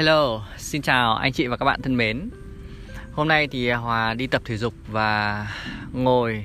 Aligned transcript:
Hello, 0.00 0.42
xin 0.56 0.82
chào 0.82 1.14
anh 1.14 1.32
chị 1.32 1.46
và 1.46 1.56
các 1.56 1.64
bạn 1.64 1.82
thân 1.82 1.96
mến. 1.96 2.30
Hôm 3.12 3.28
nay 3.28 3.46
thì 3.46 3.70
Hòa 3.70 4.14
đi 4.14 4.26
tập 4.26 4.42
thể 4.44 4.56
dục 4.56 4.74
và 4.88 5.46
ngồi 5.92 6.44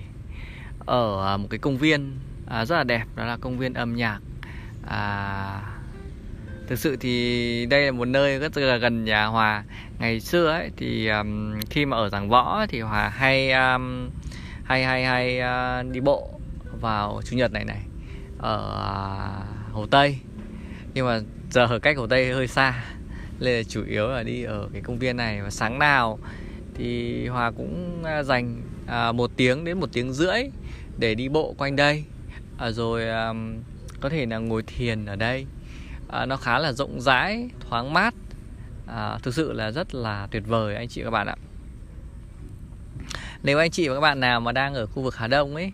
ở 0.85 1.33
à, 1.33 1.38
một 1.38 1.47
cái 1.49 1.57
công 1.57 1.78
viên 1.78 2.17
à, 2.47 2.65
rất 2.65 2.76
là 2.76 2.83
đẹp 2.83 3.06
Đó 3.15 3.26
là 3.26 3.38
công 3.38 3.57
viên 3.57 3.74
âm 3.74 3.96
nhạc. 3.96 4.20
À, 4.88 5.62
Thực 6.67 6.79
sự 6.79 6.97
thì 6.99 7.65
đây 7.65 7.85
là 7.85 7.92
một 7.92 8.07
nơi 8.07 8.39
rất 8.39 8.57
là 8.57 8.78
gần 8.78 9.06
nhà 9.06 9.26
Hòa. 9.26 9.63
Ngày 9.99 10.19
xưa 10.19 10.47
ấy 10.47 10.72
thì 10.78 11.08
um, 11.08 11.60
khi 11.69 11.85
mà 11.85 11.97
ở 11.97 12.10
giảng 12.10 12.29
võ 12.29 12.65
thì 12.69 12.81
Hòa 12.81 13.10
hay 13.10 13.51
um, 13.51 14.10
hay 14.63 14.83
hay 14.83 15.06
hay 15.06 15.40
uh, 15.40 15.92
đi 15.92 15.99
bộ 15.99 16.40
vào 16.81 17.21
chủ 17.26 17.35
nhật 17.35 17.51
này 17.51 17.65
này 17.65 17.81
ở 18.37 18.57
uh, 19.70 19.73
Hồ 19.73 19.85
Tây. 19.85 20.17
Nhưng 20.93 21.05
mà 21.05 21.20
giờ 21.51 21.79
cách 21.81 21.98
Hồ 21.98 22.07
Tây 22.07 22.34
hơi 22.34 22.48
xa 22.48 22.84
nên 23.39 23.57
là 23.57 23.63
chủ 23.63 23.84
yếu 23.85 24.07
là 24.07 24.23
đi 24.23 24.44
ở 24.44 24.70
cái 24.73 24.81
công 24.81 24.99
viên 24.99 25.17
này 25.17 25.41
và 25.41 25.49
sáng 25.49 25.80
nào 25.80 26.20
thì 26.73 27.27
Hòa 27.27 27.52
cũng 27.52 28.03
à, 28.03 28.23
dành 28.23 28.62
à, 28.88 29.12
một 29.12 29.31
tiếng 29.35 29.63
đến 29.63 29.80
một 29.80 29.89
tiếng 29.93 30.13
rưỡi 30.13 30.43
để 30.98 31.16
đi 31.16 31.30
bộ 31.30 31.55
quanh 31.57 31.76
đây. 31.76 32.03
À, 32.57 32.71
rồi 32.71 33.09
à, 33.09 33.34
có 33.99 34.09
thể 34.09 34.26
là 34.26 34.38
ngồi 34.38 34.63
thiền 34.63 35.05
ở 35.05 35.16
đây. 35.16 35.45
À, 36.07 36.26
nó 36.26 36.38
khá 36.38 36.59
là 36.59 36.71
rộng 36.71 37.02
rãi 37.02 37.49
thoáng 37.59 37.93
mát. 37.93 38.13
À, 38.88 39.17
thực 39.23 39.34
sự 39.34 39.54
là 39.54 39.71
rất 39.71 39.95
là 39.95 40.27
tuyệt 40.31 40.43
vời 40.48 40.76
anh 40.76 40.88
chị 40.88 41.02
và 41.02 41.05
các 41.05 41.12
bạn 41.12 41.27
ạ. 41.27 41.35
Nếu 43.43 43.57
anh 43.57 43.71
chị 43.71 43.88
và 43.88 43.95
các 43.95 44.02
bạn 44.02 44.20
nào 44.20 44.40
mà 44.40 44.52
đang 44.52 44.73
ở 44.73 44.85
khu 44.85 45.04
vực 45.04 45.15
Hà 45.15 45.27
Đông 45.27 45.55
ấy 45.55 45.71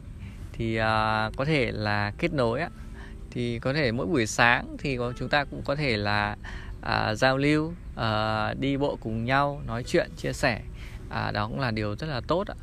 thì 0.53 0.75
à, 0.75 1.29
có 1.37 1.45
thể 1.45 1.71
là 1.71 2.11
kết 2.17 2.33
nối 2.33 2.61
á. 2.61 2.69
Thì 3.31 3.59
có 3.59 3.73
thể 3.73 3.91
mỗi 3.91 4.05
buổi 4.05 4.25
sáng 4.25 4.75
thì 4.79 4.97
chúng 5.19 5.29
ta 5.29 5.43
cũng 5.43 5.61
có 5.65 5.75
thể 5.75 5.97
là 5.97 6.35
à, 6.81 7.15
giao 7.15 7.37
lưu 7.37 7.73
à, 7.95 8.53
đi 8.53 8.77
bộ 8.77 8.97
cùng 9.01 9.25
nhau 9.25 9.61
nói 9.67 9.83
chuyện 9.83 10.09
chia 10.17 10.33
sẻ. 10.33 10.61
À, 11.09 11.31
đó 11.31 11.47
cũng 11.47 11.59
là 11.59 11.71
điều 11.71 11.95
rất 11.95 12.07
là 12.07 12.21
tốt 12.27 12.47
ạ. 12.47 12.55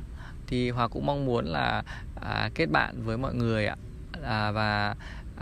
Thì 0.47 0.71
hòa 0.71 0.89
cũng 0.89 1.07
mong 1.07 1.27
muốn 1.27 1.47
là 1.47 1.83
à, 2.21 2.51
kết 2.55 2.67
bạn 2.67 3.03
với 3.05 3.19
mọi 3.19 3.35
người 3.35 3.67
ạ. 3.67 3.77
À, 4.23 4.51
và 4.51 4.95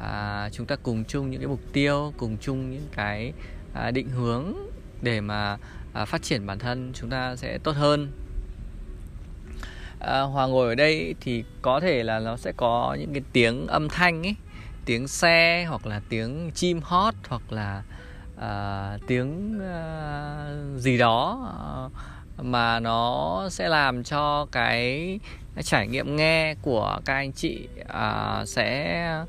à, 0.02 0.48
chúng 0.52 0.66
ta 0.66 0.76
cùng 0.76 1.04
chung 1.04 1.30
những 1.30 1.40
cái 1.40 1.48
mục 1.48 1.60
tiêu 1.72 2.12
cùng 2.16 2.36
chung 2.40 2.70
những 2.70 2.88
cái 2.92 3.32
à, 3.74 3.90
định 3.90 4.08
hướng 4.08 4.52
để 5.02 5.20
mà 5.20 5.56
à, 5.92 6.04
phát 6.04 6.22
triển 6.22 6.46
bản 6.46 6.58
thân 6.58 6.92
chúng 6.94 7.10
ta 7.10 7.36
sẽ 7.36 7.58
tốt 7.58 7.76
hơn. 7.76 8.12
À, 10.00 10.20
hòa 10.20 10.46
ngồi 10.46 10.68
ở 10.68 10.74
đây 10.74 11.14
thì 11.20 11.44
có 11.62 11.80
thể 11.80 12.02
là 12.02 12.18
nó 12.18 12.36
sẽ 12.36 12.52
có 12.56 12.96
những 13.00 13.12
cái 13.12 13.22
tiếng 13.32 13.66
âm 13.66 13.88
thanh 13.88 14.26
ấy 14.26 14.36
tiếng 14.84 15.08
xe 15.08 15.64
hoặc 15.68 15.86
là 15.86 16.00
tiếng 16.08 16.50
chim 16.54 16.80
hót 16.82 17.14
hoặc 17.28 17.52
là 17.52 17.82
uh, 18.36 19.06
tiếng 19.06 19.58
uh, 19.58 20.80
gì 20.80 20.98
đó 20.98 21.48
à, 21.56 22.42
mà 22.42 22.80
nó 22.80 23.48
sẽ 23.50 23.68
làm 23.68 24.04
cho 24.04 24.46
cái 24.52 25.18
trải 25.62 25.88
nghiệm 25.88 26.16
nghe 26.16 26.54
của 26.62 27.00
các 27.04 27.14
anh 27.14 27.32
chị 27.32 27.68
uh, 27.82 28.48
sẽ 28.48 29.24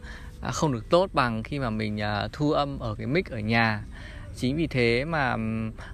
không 0.52 0.74
được 0.74 0.90
tốt 0.90 1.10
bằng 1.14 1.44
khi 1.44 1.60
mà 1.60 1.70
mình 1.70 2.00
uh, 2.26 2.34
thu 2.34 2.52
âm 2.52 2.80
ở 2.80 2.96
cái 2.96 3.08
mic 3.08 3.32
ở 3.32 3.40
nhà. 3.40 3.84
Chính 4.36 4.56
vì 4.56 4.68
thế 4.68 5.06
mà 5.06 5.36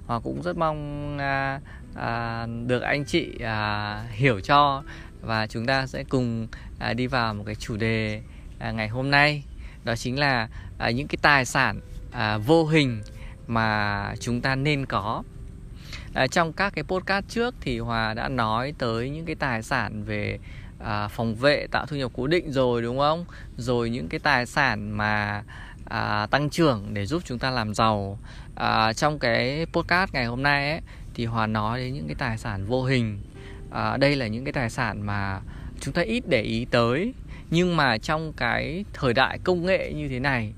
hòa 0.08 0.20
cũng 0.20 0.42
rất 0.42 0.58
mong 0.58 1.18
uh, 1.18 1.62
uh, 1.92 2.68
được 2.68 2.82
anh 2.82 3.06
chị 3.06 3.32
uh, 3.36 4.12
hiểu 4.12 4.40
cho 4.40 4.84
và 5.22 5.48
chúng 5.48 5.66
ta 5.66 5.88
sẽ 5.88 6.04
cùng 6.10 6.48
uh, 6.90 6.96
đi 6.96 7.08
vào 7.08 7.34
một 7.34 7.44
cái 7.46 7.56
chủ 7.56 7.78
đề 7.78 8.22
uh, 8.70 8.76
ngày 8.76 8.88
hôm 8.88 9.12
nay. 9.12 9.44
Đó 9.84 9.96
chính 9.96 10.20
là 10.20 10.48
à, 10.78 10.92
những 10.92 11.08
cái 11.08 11.18
tài 11.22 11.46
sản 11.46 11.80
à, 12.14 12.38
vô 12.38 12.66
hình 12.66 13.02
mà 13.48 14.16
chúng 14.20 14.42
ta 14.42 14.56
nên 14.56 14.86
có. 14.86 15.24
À, 16.14 16.28
trong 16.28 16.54
các 16.54 16.74
cái 16.76 16.84
podcast 16.84 17.26
trước 17.30 17.56
thì 17.62 17.80
hòa 17.80 18.14
đã 18.14 18.30
nói 18.30 18.74
tới 18.78 19.10
những 19.10 19.26
cái 19.26 19.36
tài 19.36 19.64
sản 19.64 20.04
về 20.04 20.40
à, 20.80 21.08
phòng 21.08 21.36
vệ 21.36 21.68
tạo 21.72 21.86
thu 21.86 21.96
nhập 21.96 22.12
cố 22.16 22.28
định 22.28 22.52
rồi 22.52 22.82
đúng 22.82 23.00
không? 23.00 23.26
Rồi 23.58 23.90
những 23.90 24.08
cái 24.08 24.20
tài 24.20 24.46
sản 24.46 24.98
mà 24.98 25.44
à, 25.86 26.28
tăng 26.32 26.50
trưởng 26.50 26.94
để 26.94 27.06
giúp 27.06 27.22
chúng 27.26 27.40
ta 27.40 27.50
làm 27.50 27.74
giàu. 27.74 28.20
À, 28.56 28.94
trong 28.94 29.20
cái 29.20 29.66
podcast 29.74 30.14
ngày 30.14 30.26
hôm 30.26 30.44
nay 30.44 30.70
ấy, 30.70 30.82
thì 31.14 31.26
hòa 31.26 31.48
nói 31.48 31.80
đến 31.80 31.94
những 31.94 32.08
cái 32.08 32.16
tài 32.16 32.38
sản 32.38 32.66
vô 32.66 32.84
hình. 32.84 33.20
À, 33.72 33.98
đây 33.98 34.16
là 34.16 34.28
những 34.28 34.46
cái 34.46 34.54
tài 34.54 34.70
sản 34.70 35.02
mà 35.02 35.40
chúng 35.80 35.94
ta 35.94 36.02
ít 36.02 36.24
để 36.28 36.42
ý 36.42 36.66
tới. 36.66 37.14
Nhưng 37.50 37.78
mà 37.78 37.98
trong 37.98 38.34
cái 38.34 38.86
thời 38.94 39.14
đại 39.14 39.40
công 39.44 39.66
nghệ 39.66 39.94
như 39.94 40.10
thế 40.10 40.20
này 40.20 40.54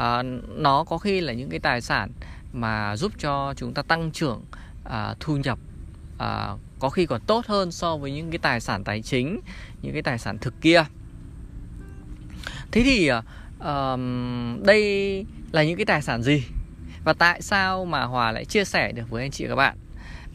à, 0.00 0.22
nó 0.48 0.84
có 0.84 0.98
khi 0.98 1.20
là 1.20 1.32
những 1.32 1.50
cái 1.50 1.60
tài 1.60 1.80
sản 1.80 2.10
mà 2.52 2.96
giúp 2.96 3.12
cho 3.18 3.54
chúng 3.56 3.74
ta 3.74 3.82
tăng 3.82 4.10
trưởng 4.10 4.44
à, 4.84 5.14
thu 5.20 5.36
nhập 5.36 5.58
à, 6.18 6.48
có 6.78 6.90
khi 6.90 7.06
còn 7.06 7.20
tốt 7.26 7.46
hơn 7.46 7.72
so 7.72 7.96
với 7.96 8.12
những 8.12 8.30
cái 8.30 8.38
tài 8.38 8.60
sản 8.60 8.84
tài 8.84 9.02
chính 9.02 9.40
những 9.82 9.92
cái 9.92 10.02
tài 10.02 10.18
sản 10.18 10.38
thực 10.38 10.60
kia. 10.60 10.84
Thế 12.72 12.82
thì 12.82 13.10
à, 13.58 13.96
đây 14.62 15.26
là 15.52 15.64
những 15.64 15.76
cái 15.76 15.86
tài 15.86 16.02
sản 16.02 16.22
gì? 16.22 16.44
Và 17.04 17.12
tại 17.12 17.42
sao 17.42 17.84
mà 17.84 18.04
hòa 18.04 18.32
lại 18.32 18.44
chia 18.44 18.64
sẻ 18.64 18.92
được 18.92 19.10
với 19.10 19.22
anh 19.22 19.30
chị 19.30 19.46
các 19.48 19.54
bạn? 19.54 19.76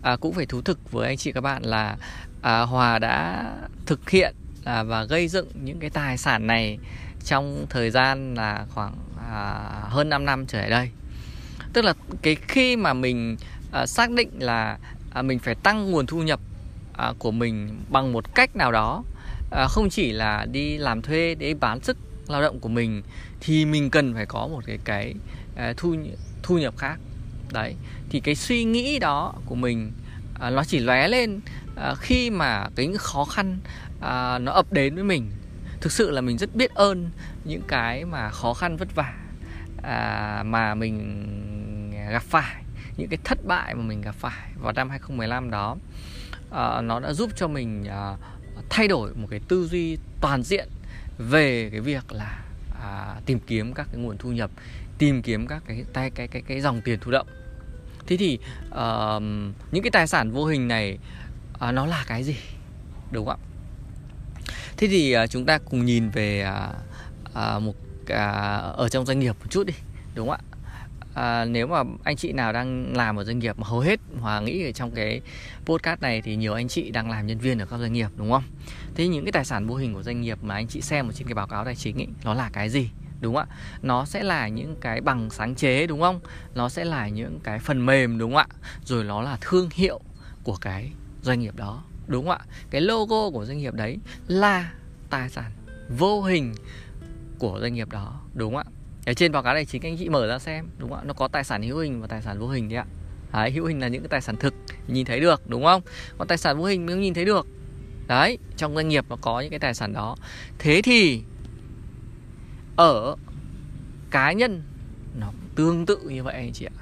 À, 0.01 0.15
cũng 0.15 0.33
phải 0.33 0.45
thú 0.45 0.61
thực 0.61 0.91
với 0.91 1.07
anh 1.07 1.17
chị 1.17 1.31
các 1.31 1.41
bạn 1.41 1.63
là 1.63 1.97
à, 2.41 2.61
hòa 2.61 2.99
đã 2.99 3.45
thực 3.85 4.09
hiện 4.09 4.35
à, 4.65 4.83
và 4.83 5.03
gây 5.03 5.27
dựng 5.27 5.47
những 5.63 5.79
cái 5.79 5.89
tài 5.89 6.17
sản 6.17 6.47
này 6.47 6.77
trong 7.25 7.65
thời 7.69 7.91
gian 7.91 8.35
là 8.35 8.65
khoảng 8.73 8.93
à, 9.31 9.69
hơn 9.89 10.09
5 10.09 10.25
năm 10.25 10.45
trở 10.45 10.59
lại 10.59 10.69
đây. 10.69 10.89
Tức 11.73 11.85
là 11.85 11.93
cái 12.21 12.35
khi 12.47 12.75
mà 12.75 12.93
mình 12.93 13.37
à, 13.71 13.85
xác 13.85 14.11
định 14.11 14.29
là 14.39 14.77
à, 15.13 15.21
mình 15.21 15.39
phải 15.39 15.55
tăng 15.55 15.91
nguồn 15.91 16.05
thu 16.05 16.23
nhập 16.23 16.39
à, 16.93 17.13
của 17.19 17.31
mình 17.31 17.75
bằng 17.89 18.13
một 18.13 18.35
cách 18.35 18.55
nào 18.55 18.71
đó 18.71 19.03
à, 19.51 19.67
không 19.69 19.89
chỉ 19.89 20.11
là 20.11 20.45
đi 20.51 20.77
làm 20.77 21.01
thuê 21.01 21.35
để 21.35 21.53
bán 21.53 21.79
sức 21.79 21.97
lao 22.27 22.41
động 22.41 22.59
của 22.59 22.69
mình 22.69 23.01
thì 23.41 23.65
mình 23.65 23.89
cần 23.89 24.13
phải 24.13 24.25
có 24.25 24.47
một 24.47 24.63
cái 24.65 24.79
cái 24.83 25.13
à, 25.55 25.73
thu 25.77 25.95
thu 26.43 26.57
nhập 26.57 26.77
khác. 26.77 26.99
Đấy 27.53 27.75
thì 28.09 28.19
cái 28.19 28.35
suy 28.35 28.63
nghĩ 28.63 28.99
đó 28.99 29.33
của 29.45 29.55
mình 29.55 29.91
à, 30.39 30.49
nó 30.49 30.63
chỉ 30.63 30.79
lóe 30.79 31.07
lên 31.07 31.39
à, 31.75 31.95
khi 31.95 32.29
mà 32.29 32.67
cái 32.75 32.89
khó 32.97 33.25
khăn 33.25 33.57
à, 34.01 34.39
nó 34.39 34.51
ập 34.51 34.73
đến 34.73 34.95
với 34.95 35.03
mình 35.03 35.31
thực 35.85 35.91
sự 35.91 36.11
là 36.11 36.21
mình 36.21 36.37
rất 36.37 36.55
biết 36.55 36.71
ơn 36.75 37.09
những 37.43 37.61
cái 37.67 38.05
mà 38.05 38.29
khó 38.29 38.53
khăn 38.53 38.77
vất 38.77 38.95
vả 38.95 39.13
à, 39.83 40.43
mà 40.45 40.75
mình 40.75 42.09
gặp 42.11 42.23
phải 42.23 42.63
những 42.97 43.09
cái 43.09 43.19
thất 43.23 43.45
bại 43.45 43.75
mà 43.75 43.83
mình 43.83 44.01
gặp 44.01 44.15
phải 44.15 44.51
vào 44.61 44.73
năm 44.73 44.89
2015 44.89 45.51
đó. 45.51 45.77
À, 46.51 46.81
nó 46.81 46.99
đã 46.99 47.13
giúp 47.13 47.29
cho 47.35 47.47
mình 47.47 47.85
à, 47.85 48.15
thay 48.69 48.87
đổi 48.87 49.13
một 49.15 49.27
cái 49.31 49.39
tư 49.47 49.67
duy 49.67 49.97
toàn 50.21 50.43
diện 50.43 50.69
về 51.17 51.69
cái 51.71 51.79
việc 51.79 52.11
là 52.11 52.43
à, 52.81 53.15
tìm 53.25 53.39
kiếm 53.47 53.73
các 53.73 53.87
cái 53.91 54.01
nguồn 54.01 54.17
thu 54.17 54.31
nhập 54.31 54.51
tìm 54.97 55.21
kiếm 55.21 55.47
các 55.47 55.63
cái 55.67 55.85
tay 55.93 56.09
cái 56.09 56.27
cái 56.27 56.41
cái 56.47 56.61
dòng 56.61 56.81
tiền 56.81 56.99
thụ 56.99 57.11
động. 57.11 57.27
Thế 58.07 58.17
thì 58.17 58.39
uh, 58.69 59.21
những 59.71 59.83
cái 59.83 59.91
tài 59.91 60.07
sản 60.07 60.31
vô 60.31 60.45
hình 60.45 60.67
này 60.67 60.97
uh, 61.53 61.73
nó 61.73 61.85
là 61.85 62.05
cái 62.07 62.23
gì? 62.23 62.35
Đúng 63.11 63.25
không 63.25 63.39
ạ? 63.41 63.54
Thế 64.77 64.87
thì 64.87 65.15
uh, 65.23 65.29
chúng 65.29 65.45
ta 65.45 65.57
cùng 65.57 65.85
nhìn 65.85 66.09
về 66.09 66.47
uh, 66.49 66.75
uh, 67.29 67.63
một 67.63 67.75
uh, 68.01 68.77
ở 68.77 68.89
trong 68.91 69.05
doanh 69.05 69.19
nghiệp 69.19 69.35
một 69.39 69.45
chút 69.49 69.67
đi 69.67 69.73
đúng 70.15 70.29
không 70.29 70.37
ạ? 70.37 70.55
À, 71.15 71.45
nếu 71.45 71.67
mà 71.67 71.83
anh 72.03 72.15
chị 72.15 72.31
nào 72.31 72.53
đang 72.53 72.97
làm 72.97 73.15
ở 73.15 73.23
doanh 73.23 73.39
nghiệp 73.39 73.59
mà 73.59 73.67
hầu 73.67 73.79
hết 73.79 73.99
hòa 74.19 74.39
nghĩ 74.39 74.65
ở 74.65 74.71
trong 74.71 74.91
cái 74.91 75.21
podcast 75.65 76.01
này 76.01 76.21
thì 76.21 76.35
nhiều 76.35 76.53
anh 76.53 76.67
chị 76.67 76.91
đang 76.91 77.09
làm 77.09 77.27
nhân 77.27 77.37
viên 77.37 77.59
ở 77.59 77.65
các 77.65 77.77
doanh 77.77 77.93
nghiệp 77.93 78.09
đúng 78.15 78.31
không? 78.31 78.43
Thế 78.95 79.07
những 79.07 79.25
cái 79.25 79.31
tài 79.31 79.45
sản 79.45 79.67
vô 79.67 79.75
hình 79.75 79.93
của 79.93 80.03
doanh 80.03 80.21
nghiệp 80.21 80.37
mà 80.41 80.55
anh 80.55 80.67
chị 80.67 80.81
xem 80.81 81.09
ở 81.09 81.11
trên 81.11 81.27
cái 81.27 81.33
báo 81.33 81.47
cáo 81.47 81.65
tài 81.65 81.75
chính 81.75 81.97
ấy 81.97 82.07
nó 82.23 82.33
là 82.33 82.49
cái 82.53 82.69
gì 82.69 82.89
đúng 83.21 83.35
không 83.35 83.47
ạ? 83.49 83.55
Nó 83.81 84.05
sẽ 84.05 84.23
là 84.23 84.47
những 84.47 84.75
cái 84.81 85.01
bằng 85.01 85.29
sáng 85.29 85.55
chế 85.55 85.87
đúng 85.87 86.01
không? 86.01 86.19
Nó 86.55 86.69
sẽ 86.69 86.85
là 86.85 87.07
những 87.07 87.39
cái 87.43 87.59
phần 87.59 87.85
mềm 87.85 88.17
đúng 88.17 88.31
không 88.31 88.37
ạ? 88.37 88.47
Rồi 88.85 89.03
nó 89.03 89.21
là 89.21 89.37
thương 89.41 89.69
hiệu 89.73 89.99
của 90.43 90.55
cái 90.55 90.91
doanh 91.21 91.39
nghiệp 91.39 91.55
đó 91.55 91.83
đúng 92.07 92.25
không 92.25 92.37
ạ? 92.37 92.45
Cái 92.69 92.81
logo 92.81 93.29
của 93.29 93.45
doanh 93.45 93.57
nghiệp 93.57 93.73
đấy 93.73 93.97
là 94.27 94.73
tài 95.09 95.29
sản 95.29 95.51
vô 95.97 96.21
hình 96.21 96.53
của 97.39 97.57
doanh 97.61 97.73
nghiệp 97.73 97.89
đó. 97.89 98.21
Đúng 98.33 98.53
không 98.53 98.57
ạ? 98.57 98.71
Ở 99.05 99.13
trên 99.13 99.31
báo 99.31 99.43
cáo 99.43 99.53
này 99.53 99.65
chính 99.65 99.81
anh 99.81 99.97
chị 99.97 100.09
mở 100.09 100.27
ra 100.27 100.39
xem, 100.39 100.67
đúng 100.77 100.89
không 100.89 100.99
ạ? 100.99 101.03
Nó 101.05 101.13
có 101.13 101.27
tài 101.27 101.43
sản 101.43 101.63
hữu 101.63 101.77
hình 101.77 102.01
và 102.01 102.07
tài 102.07 102.21
sản 102.21 102.39
vô 102.39 102.47
hình 102.47 102.69
đấy 102.69 102.77
ạ. 102.77 102.85
Đấy, 103.33 103.51
hữu 103.51 103.65
hình 103.65 103.79
là 103.79 103.87
những 103.87 104.01
cái 104.01 104.09
tài 104.09 104.21
sản 104.21 104.35
thực, 104.35 104.53
nhìn 104.87 105.05
thấy 105.05 105.19
được, 105.19 105.49
đúng 105.49 105.63
không? 105.63 105.81
Còn 106.17 106.27
tài 106.27 106.37
sản 106.37 106.57
vô 106.57 106.65
hình 106.65 106.85
mới 106.85 106.95
không 106.95 107.01
nhìn 107.01 107.13
thấy 107.13 107.25
được. 107.25 107.47
Đấy, 108.07 108.37
trong 108.57 108.75
doanh 108.75 108.87
nghiệp 108.87 109.05
nó 109.09 109.15
có 109.21 109.39
những 109.41 109.49
cái 109.49 109.59
tài 109.59 109.73
sản 109.73 109.93
đó. 109.93 110.15
Thế 110.59 110.81
thì 110.81 111.21
ở 112.75 113.15
cá 114.11 114.31
nhân 114.31 114.63
nó 115.19 115.31
tương 115.55 115.85
tự 115.85 115.97
như 115.97 116.23
vậy 116.23 116.33
anh 116.33 116.53
chị 116.53 116.65
ạ. 116.65 116.75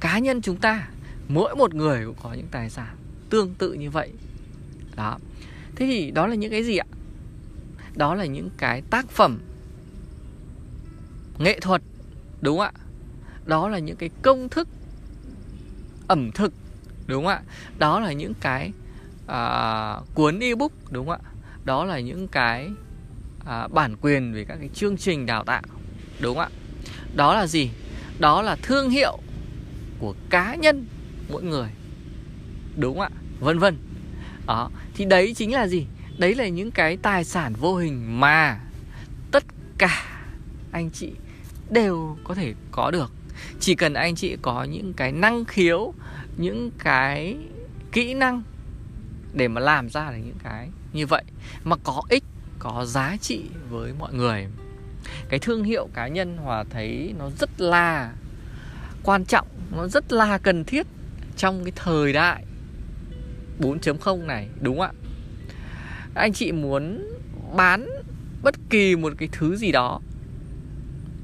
Cá 0.00 0.18
nhân 0.18 0.42
chúng 0.42 0.56
ta, 0.56 0.88
mỗi 1.28 1.56
một 1.56 1.74
người 1.74 2.04
cũng 2.06 2.16
có 2.22 2.32
những 2.32 2.48
tài 2.50 2.70
sản 2.70 2.96
tương 3.30 3.54
tự 3.54 3.72
như 3.72 3.90
vậy 3.90 4.12
đó. 5.02 5.18
Thế 5.76 5.86
thì 5.86 6.10
đó 6.10 6.26
là 6.26 6.34
những 6.34 6.50
cái 6.50 6.64
gì 6.64 6.76
ạ? 6.76 6.86
Đó 7.96 8.14
là 8.14 8.24
những 8.24 8.50
cái 8.56 8.82
tác 8.90 9.10
phẩm 9.10 9.38
nghệ 11.38 11.60
thuật 11.60 11.82
đúng 12.40 12.58
không 12.58 12.66
ạ? 12.66 12.72
Đó 13.46 13.68
là 13.68 13.78
những 13.78 13.96
cái 13.96 14.10
công 14.22 14.48
thức 14.48 14.68
ẩm 16.08 16.30
thực 16.32 16.52
đúng 17.06 17.24
không 17.24 17.32
ạ? 17.32 17.42
Đó 17.78 18.00
là 18.00 18.12
những 18.12 18.34
cái 18.40 18.72
à, 19.26 19.96
cuốn 20.14 20.38
ebook 20.38 20.72
đúng 20.90 21.06
không 21.06 21.20
ạ? 21.24 21.30
Đó 21.64 21.84
là 21.84 22.00
những 22.00 22.28
cái 22.28 22.70
à, 23.46 23.68
bản 23.68 23.96
quyền 24.00 24.32
về 24.32 24.44
các 24.44 24.56
cái 24.56 24.68
chương 24.74 24.96
trình 24.96 25.26
đào 25.26 25.44
tạo 25.44 25.62
đúng 26.20 26.36
không 26.36 26.44
ạ? 26.44 26.50
Đó 27.16 27.34
là 27.34 27.46
gì? 27.46 27.70
Đó 28.18 28.42
là 28.42 28.56
thương 28.62 28.90
hiệu 28.90 29.18
của 29.98 30.14
cá 30.30 30.54
nhân 30.54 30.86
mỗi 31.32 31.42
người 31.42 31.68
đúng 32.76 32.98
không 32.98 33.02
ạ? 33.02 33.10
Vân 33.40 33.58
vân 33.58 33.76
đó, 34.46 34.70
thì 34.94 35.04
đấy 35.04 35.34
chính 35.36 35.52
là 35.52 35.66
gì? 35.66 35.86
Đấy 36.18 36.34
là 36.34 36.48
những 36.48 36.70
cái 36.70 36.96
tài 36.96 37.24
sản 37.24 37.54
vô 37.54 37.76
hình 37.76 38.20
mà 38.20 38.60
tất 39.32 39.44
cả 39.78 40.04
anh 40.72 40.90
chị 40.90 41.12
đều 41.70 42.16
có 42.24 42.34
thể 42.34 42.54
có 42.70 42.90
được. 42.90 43.12
Chỉ 43.60 43.74
cần 43.74 43.94
anh 43.94 44.14
chị 44.14 44.36
có 44.42 44.64
những 44.64 44.92
cái 44.92 45.12
năng 45.12 45.44
khiếu, 45.44 45.94
những 46.36 46.70
cái 46.78 47.36
kỹ 47.92 48.14
năng 48.14 48.42
để 49.32 49.48
mà 49.48 49.60
làm 49.60 49.88
ra 49.88 50.10
được 50.10 50.18
những 50.26 50.38
cái 50.42 50.68
như 50.92 51.06
vậy, 51.06 51.24
mà 51.64 51.76
có 51.84 52.02
ích, 52.08 52.24
có 52.58 52.84
giá 52.84 53.16
trị 53.20 53.42
với 53.70 53.92
mọi 53.98 54.14
người. 54.14 54.46
Cái 55.28 55.38
thương 55.38 55.64
hiệu 55.64 55.88
cá 55.94 56.08
nhân 56.08 56.36
hòa 56.36 56.64
thấy 56.70 57.14
nó 57.18 57.30
rất 57.38 57.60
là 57.60 58.12
quan 59.02 59.24
trọng, 59.24 59.46
nó 59.76 59.88
rất 59.88 60.12
là 60.12 60.38
cần 60.38 60.64
thiết 60.64 60.86
trong 61.36 61.64
cái 61.64 61.72
thời 61.76 62.12
đại 62.12 62.44
4.0 63.60 64.26
này, 64.26 64.48
đúng 64.60 64.78
không 64.78 64.86
ạ? 64.86 64.92
Anh 66.14 66.32
chị 66.32 66.52
muốn 66.52 67.08
bán 67.56 67.88
bất 68.42 68.54
kỳ 68.70 68.96
một 68.96 69.12
cái 69.18 69.28
thứ 69.32 69.56
gì 69.56 69.72
đó, 69.72 70.00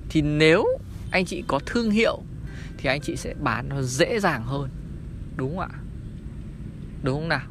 thì 0.09 0.23
nếu 0.23 0.67
anh 1.11 1.25
chị 1.25 1.45
có 1.49 1.61
thương 1.67 1.91
hiệu, 1.91 2.23
thì 2.79 2.89
anh 2.89 3.01
chị 3.01 3.17
sẽ 3.17 3.35
bán 3.41 3.69
nó 3.69 3.83
dễ 3.83 4.21
dàng 4.21 4.45
hơn, 4.45 4.69
đúng 5.37 5.51
không 5.51 5.59
ạ? 5.59 5.69
Đúng 7.03 7.21
không 7.21 7.29
nào? 7.29 7.47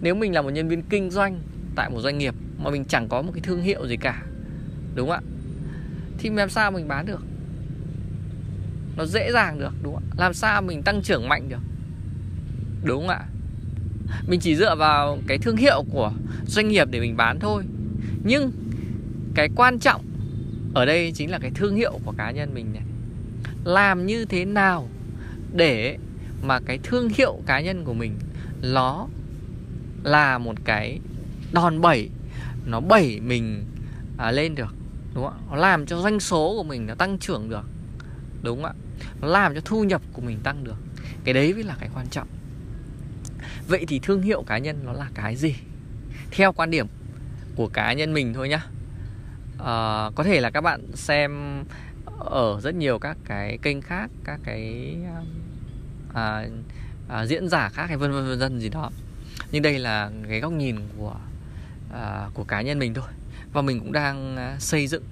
Nếu 0.00 0.14
mình 0.14 0.34
là 0.34 0.42
một 0.42 0.50
nhân 0.50 0.68
viên 0.68 0.82
kinh 0.82 1.10
doanh 1.10 1.40
tại 1.74 1.90
một 1.90 2.00
doanh 2.00 2.18
nghiệp 2.18 2.34
mà 2.58 2.70
mình 2.70 2.84
chẳng 2.84 3.08
có 3.08 3.22
một 3.22 3.32
cái 3.34 3.40
thương 3.40 3.62
hiệu 3.62 3.86
gì 3.86 3.96
cả, 3.96 4.22
đúng 4.94 5.08
không 5.08 5.16
ạ? 5.16 5.30
Thì 6.18 6.30
làm 6.30 6.50
sao 6.50 6.70
mình 6.70 6.88
bán 6.88 7.06
được? 7.06 7.20
Nó 8.96 9.04
dễ 9.04 9.32
dàng 9.32 9.58
được, 9.58 9.72
đúng 9.82 9.94
không 9.94 10.02
ạ? 10.10 10.14
Làm 10.18 10.34
sao 10.34 10.62
mình 10.62 10.82
tăng 10.82 11.02
trưởng 11.02 11.28
mạnh 11.28 11.48
được? 11.48 11.60
Đúng 12.84 13.00
không 13.00 13.08
ạ? 13.08 13.26
Mình 14.26 14.40
chỉ 14.40 14.56
dựa 14.56 14.74
vào 14.74 15.18
cái 15.26 15.38
thương 15.38 15.56
hiệu 15.56 15.84
của 15.92 16.12
doanh 16.46 16.68
nghiệp 16.68 16.88
để 16.90 17.00
mình 17.00 17.16
bán 17.16 17.40
thôi. 17.40 17.64
Nhưng 18.24 18.52
cái 19.34 19.48
quan 19.56 19.78
trọng 19.78 20.04
ở 20.74 20.84
đây 20.84 21.12
chính 21.12 21.30
là 21.30 21.38
cái 21.38 21.50
thương 21.54 21.76
hiệu 21.76 22.00
của 22.04 22.12
cá 22.18 22.30
nhân 22.30 22.54
mình 22.54 22.72
này. 22.72 22.82
Làm 23.64 24.06
như 24.06 24.24
thế 24.24 24.44
nào 24.44 24.88
để 25.52 25.98
mà 26.42 26.60
cái 26.60 26.78
thương 26.82 27.08
hiệu 27.08 27.40
cá 27.46 27.60
nhân 27.60 27.84
của 27.84 27.94
mình 27.94 28.18
nó 28.62 29.08
là 30.02 30.38
một 30.38 30.54
cái 30.64 31.00
đòn 31.52 31.80
bẩy 31.80 32.08
nó 32.66 32.80
bẩy 32.80 33.20
mình 33.20 33.64
à, 34.18 34.30
lên 34.30 34.54
được 34.54 34.74
đúng 35.14 35.24
không 35.24 35.32
ạ? 35.32 35.46
Nó 35.50 35.56
làm 35.56 35.86
cho 35.86 36.00
doanh 36.00 36.20
số 36.20 36.54
của 36.56 36.62
mình 36.62 36.86
nó 36.86 36.94
tăng 36.94 37.18
trưởng 37.18 37.50
được 37.50 37.64
đúng 38.42 38.62
không 38.62 38.64
ạ? 38.64 38.74
Nó 39.20 39.28
làm 39.28 39.54
cho 39.54 39.60
thu 39.64 39.84
nhập 39.84 40.02
của 40.12 40.22
mình 40.22 40.38
tăng 40.42 40.64
được. 40.64 40.76
Cái 41.24 41.34
đấy 41.34 41.54
mới 41.54 41.62
là 41.62 41.76
cái 41.80 41.88
quan 41.94 42.06
trọng 42.10 42.28
vậy 43.68 43.84
thì 43.88 43.98
thương 43.98 44.22
hiệu 44.22 44.42
cá 44.42 44.58
nhân 44.58 44.80
nó 44.84 44.92
là 44.92 45.08
cái 45.14 45.36
gì? 45.36 45.54
Theo 46.30 46.52
quan 46.52 46.70
điểm 46.70 46.86
của 47.56 47.68
cá 47.68 47.92
nhân 47.92 48.12
mình 48.12 48.34
thôi 48.34 48.48
nhá. 48.48 48.66
À, 49.58 50.10
có 50.14 50.24
thể 50.24 50.40
là 50.40 50.50
các 50.50 50.60
bạn 50.60 50.80
xem 50.94 51.62
ở 52.18 52.60
rất 52.60 52.74
nhiều 52.74 52.98
các 52.98 53.16
cái 53.24 53.58
kênh 53.62 53.80
khác 53.80 54.10
các 54.24 54.40
cái 54.44 54.96
à, 56.14 56.48
à, 57.08 57.26
diễn 57.26 57.48
giả 57.48 57.68
khác 57.68 57.86
hay 57.88 57.96
vân 57.96 58.12
vân 58.12 58.26
vân 58.26 58.38
vân 58.38 58.60
gì 58.60 58.68
đó. 58.68 58.90
Nhưng 59.52 59.62
đây 59.62 59.78
là 59.78 60.10
cái 60.28 60.40
góc 60.40 60.52
nhìn 60.52 60.76
của 60.98 61.16
à, 61.92 62.28
của 62.34 62.44
cá 62.44 62.62
nhân 62.62 62.78
mình 62.78 62.94
thôi. 62.94 63.08
Và 63.52 63.62
mình 63.62 63.80
cũng 63.80 63.92
đang 63.92 64.36
xây 64.58 64.86
dựng 64.86 65.04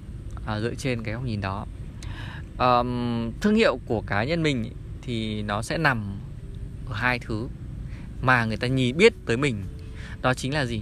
à, 0.45 0.59
dựa 0.59 0.75
trên 0.75 1.03
cái 1.03 1.13
góc 1.13 1.23
nhìn 1.23 1.41
đó. 1.41 1.65
À, 2.57 2.83
thương 3.41 3.55
hiệu 3.55 3.79
của 3.85 4.01
cá 4.01 4.23
nhân 4.23 4.43
mình 4.43 4.73
thì 5.01 5.41
nó 5.41 5.61
sẽ 5.61 5.77
nằm 5.77 6.19
ở 6.89 6.95
hai 6.95 7.19
thứ 7.19 7.47
mà 8.25 8.45
người 8.45 8.57
ta 8.57 8.67
nhìn 8.67 8.97
biết 8.97 9.13
tới 9.25 9.37
mình. 9.37 9.63
Đó 10.21 10.33
chính 10.33 10.53
là 10.53 10.65
gì? 10.65 10.81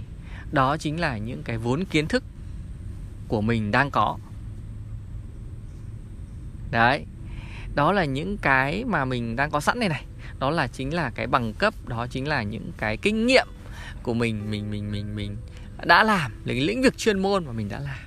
Đó 0.52 0.76
chính 0.76 1.00
là 1.00 1.18
những 1.18 1.42
cái 1.42 1.58
vốn 1.58 1.84
kiến 1.84 2.06
thức 2.06 2.24
của 3.28 3.40
mình 3.40 3.70
đang 3.70 3.90
có. 3.90 4.18
Đấy. 6.70 7.04
Đó 7.74 7.92
là 7.92 8.04
những 8.04 8.38
cái 8.38 8.84
mà 8.84 9.04
mình 9.04 9.36
đang 9.36 9.50
có 9.50 9.60
sẵn 9.60 9.78
này 9.78 9.88
này. 9.88 10.04
Đó 10.38 10.50
là 10.50 10.66
chính 10.66 10.94
là 10.94 11.10
cái 11.14 11.26
bằng 11.26 11.52
cấp, 11.52 11.74
đó 11.86 12.06
chính 12.06 12.28
là 12.28 12.42
những 12.42 12.72
cái 12.76 12.96
kinh 12.96 13.26
nghiệm 13.26 13.46
của 14.02 14.14
mình 14.14 14.50
mình 14.50 14.70
mình 14.70 14.92
mình 14.92 15.16
mình 15.16 15.36
đã 15.84 16.04
làm 16.04 16.32
là 16.32 16.52
cái 16.52 16.60
lĩnh 16.60 16.82
vực 16.82 16.98
chuyên 16.98 17.18
môn 17.18 17.46
mà 17.46 17.52
mình 17.52 17.68
đã 17.68 17.78
làm. 17.80 17.98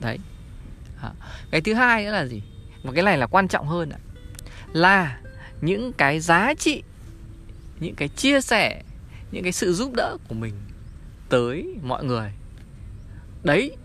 Đấy. 0.00 0.18
Cái 1.50 1.60
thứ 1.60 1.74
hai 1.74 2.04
nữa 2.04 2.12
là 2.12 2.26
gì? 2.26 2.42
Một 2.82 2.92
cái 2.94 3.04
này 3.04 3.18
là 3.18 3.26
quan 3.26 3.48
trọng 3.48 3.66
hơn 3.66 3.90
ạ. 3.90 3.98
Là 4.72 5.20
những 5.60 5.92
cái 5.92 6.20
giá 6.20 6.54
trị 6.54 6.82
những 7.80 7.94
cái 7.94 8.08
chia 8.08 8.40
sẻ, 8.40 8.82
những 9.32 9.42
cái 9.42 9.52
sự 9.52 9.72
giúp 9.72 9.92
đỡ 9.96 10.16
của 10.28 10.34
mình 10.34 10.54
tới 11.28 11.74
mọi 11.82 12.04
người. 12.04 12.32
Đấy 13.44 13.76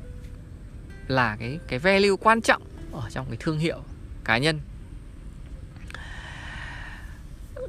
là 1.07 1.35
cái 1.39 1.59
cái 1.67 1.79
value 1.79 2.15
quan 2.21 2.41
trọng 2.41 2.61
ở 2.91 3.09
trong 3.09 3.25
cái 3.27 3.37
thương 3.39 3.59
hiệu 3.59 3.79
cá 4.23 4.37
nhân. 4.37 4.59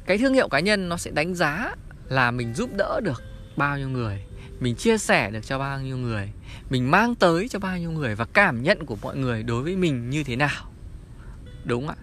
Cái 0.05 0.17
thương 0.17 0.33
hiệu 0.33 0.47
cá 0.47 0.59
nhân 0.59 0.89
nó 0.89 0.97
sẽ 0.97 1.11
đánh 1.11 1.35
giá 1.35 1.75
là 2.09 2.31
mình 2.31 2.53
giúp 2.53 2.69
đỡ 2.75 3.01
được 3.03 3.23
bao 3.57 3.77
nhiêu 3.77 3.89
người, 3.89 4.23
mình 4.59 4.75
chia 4.75 4.97
sẻ 4.97 5.31
được 5.31 5.45
cho 5.45 5.59
bao 5.59 5.81
nhiêu 5.81 5.97
người, 5.97 6.29
mình 6.69 6.91
mang 6.91 7.15
tới 7.15 7.47
cho 7.49 7.59
bao 7.59 7.77
nhiêu 7.77 7.91
người 7.91 8.15
và 8.15 8.25
cảm 8.25 8.63
nhận 8.63 8.85
của 8.85 8.97
mọi 9.01 9.17
người 9.17 9.43
đối 9.43 9.63
với 9.63 9.75
mình 9.75 10.09
như 10.09 10.23
thế 10.23 10.35
nào. 10.35 10.71
Đúng 11.63 11.87
ạ? 11.87 11.95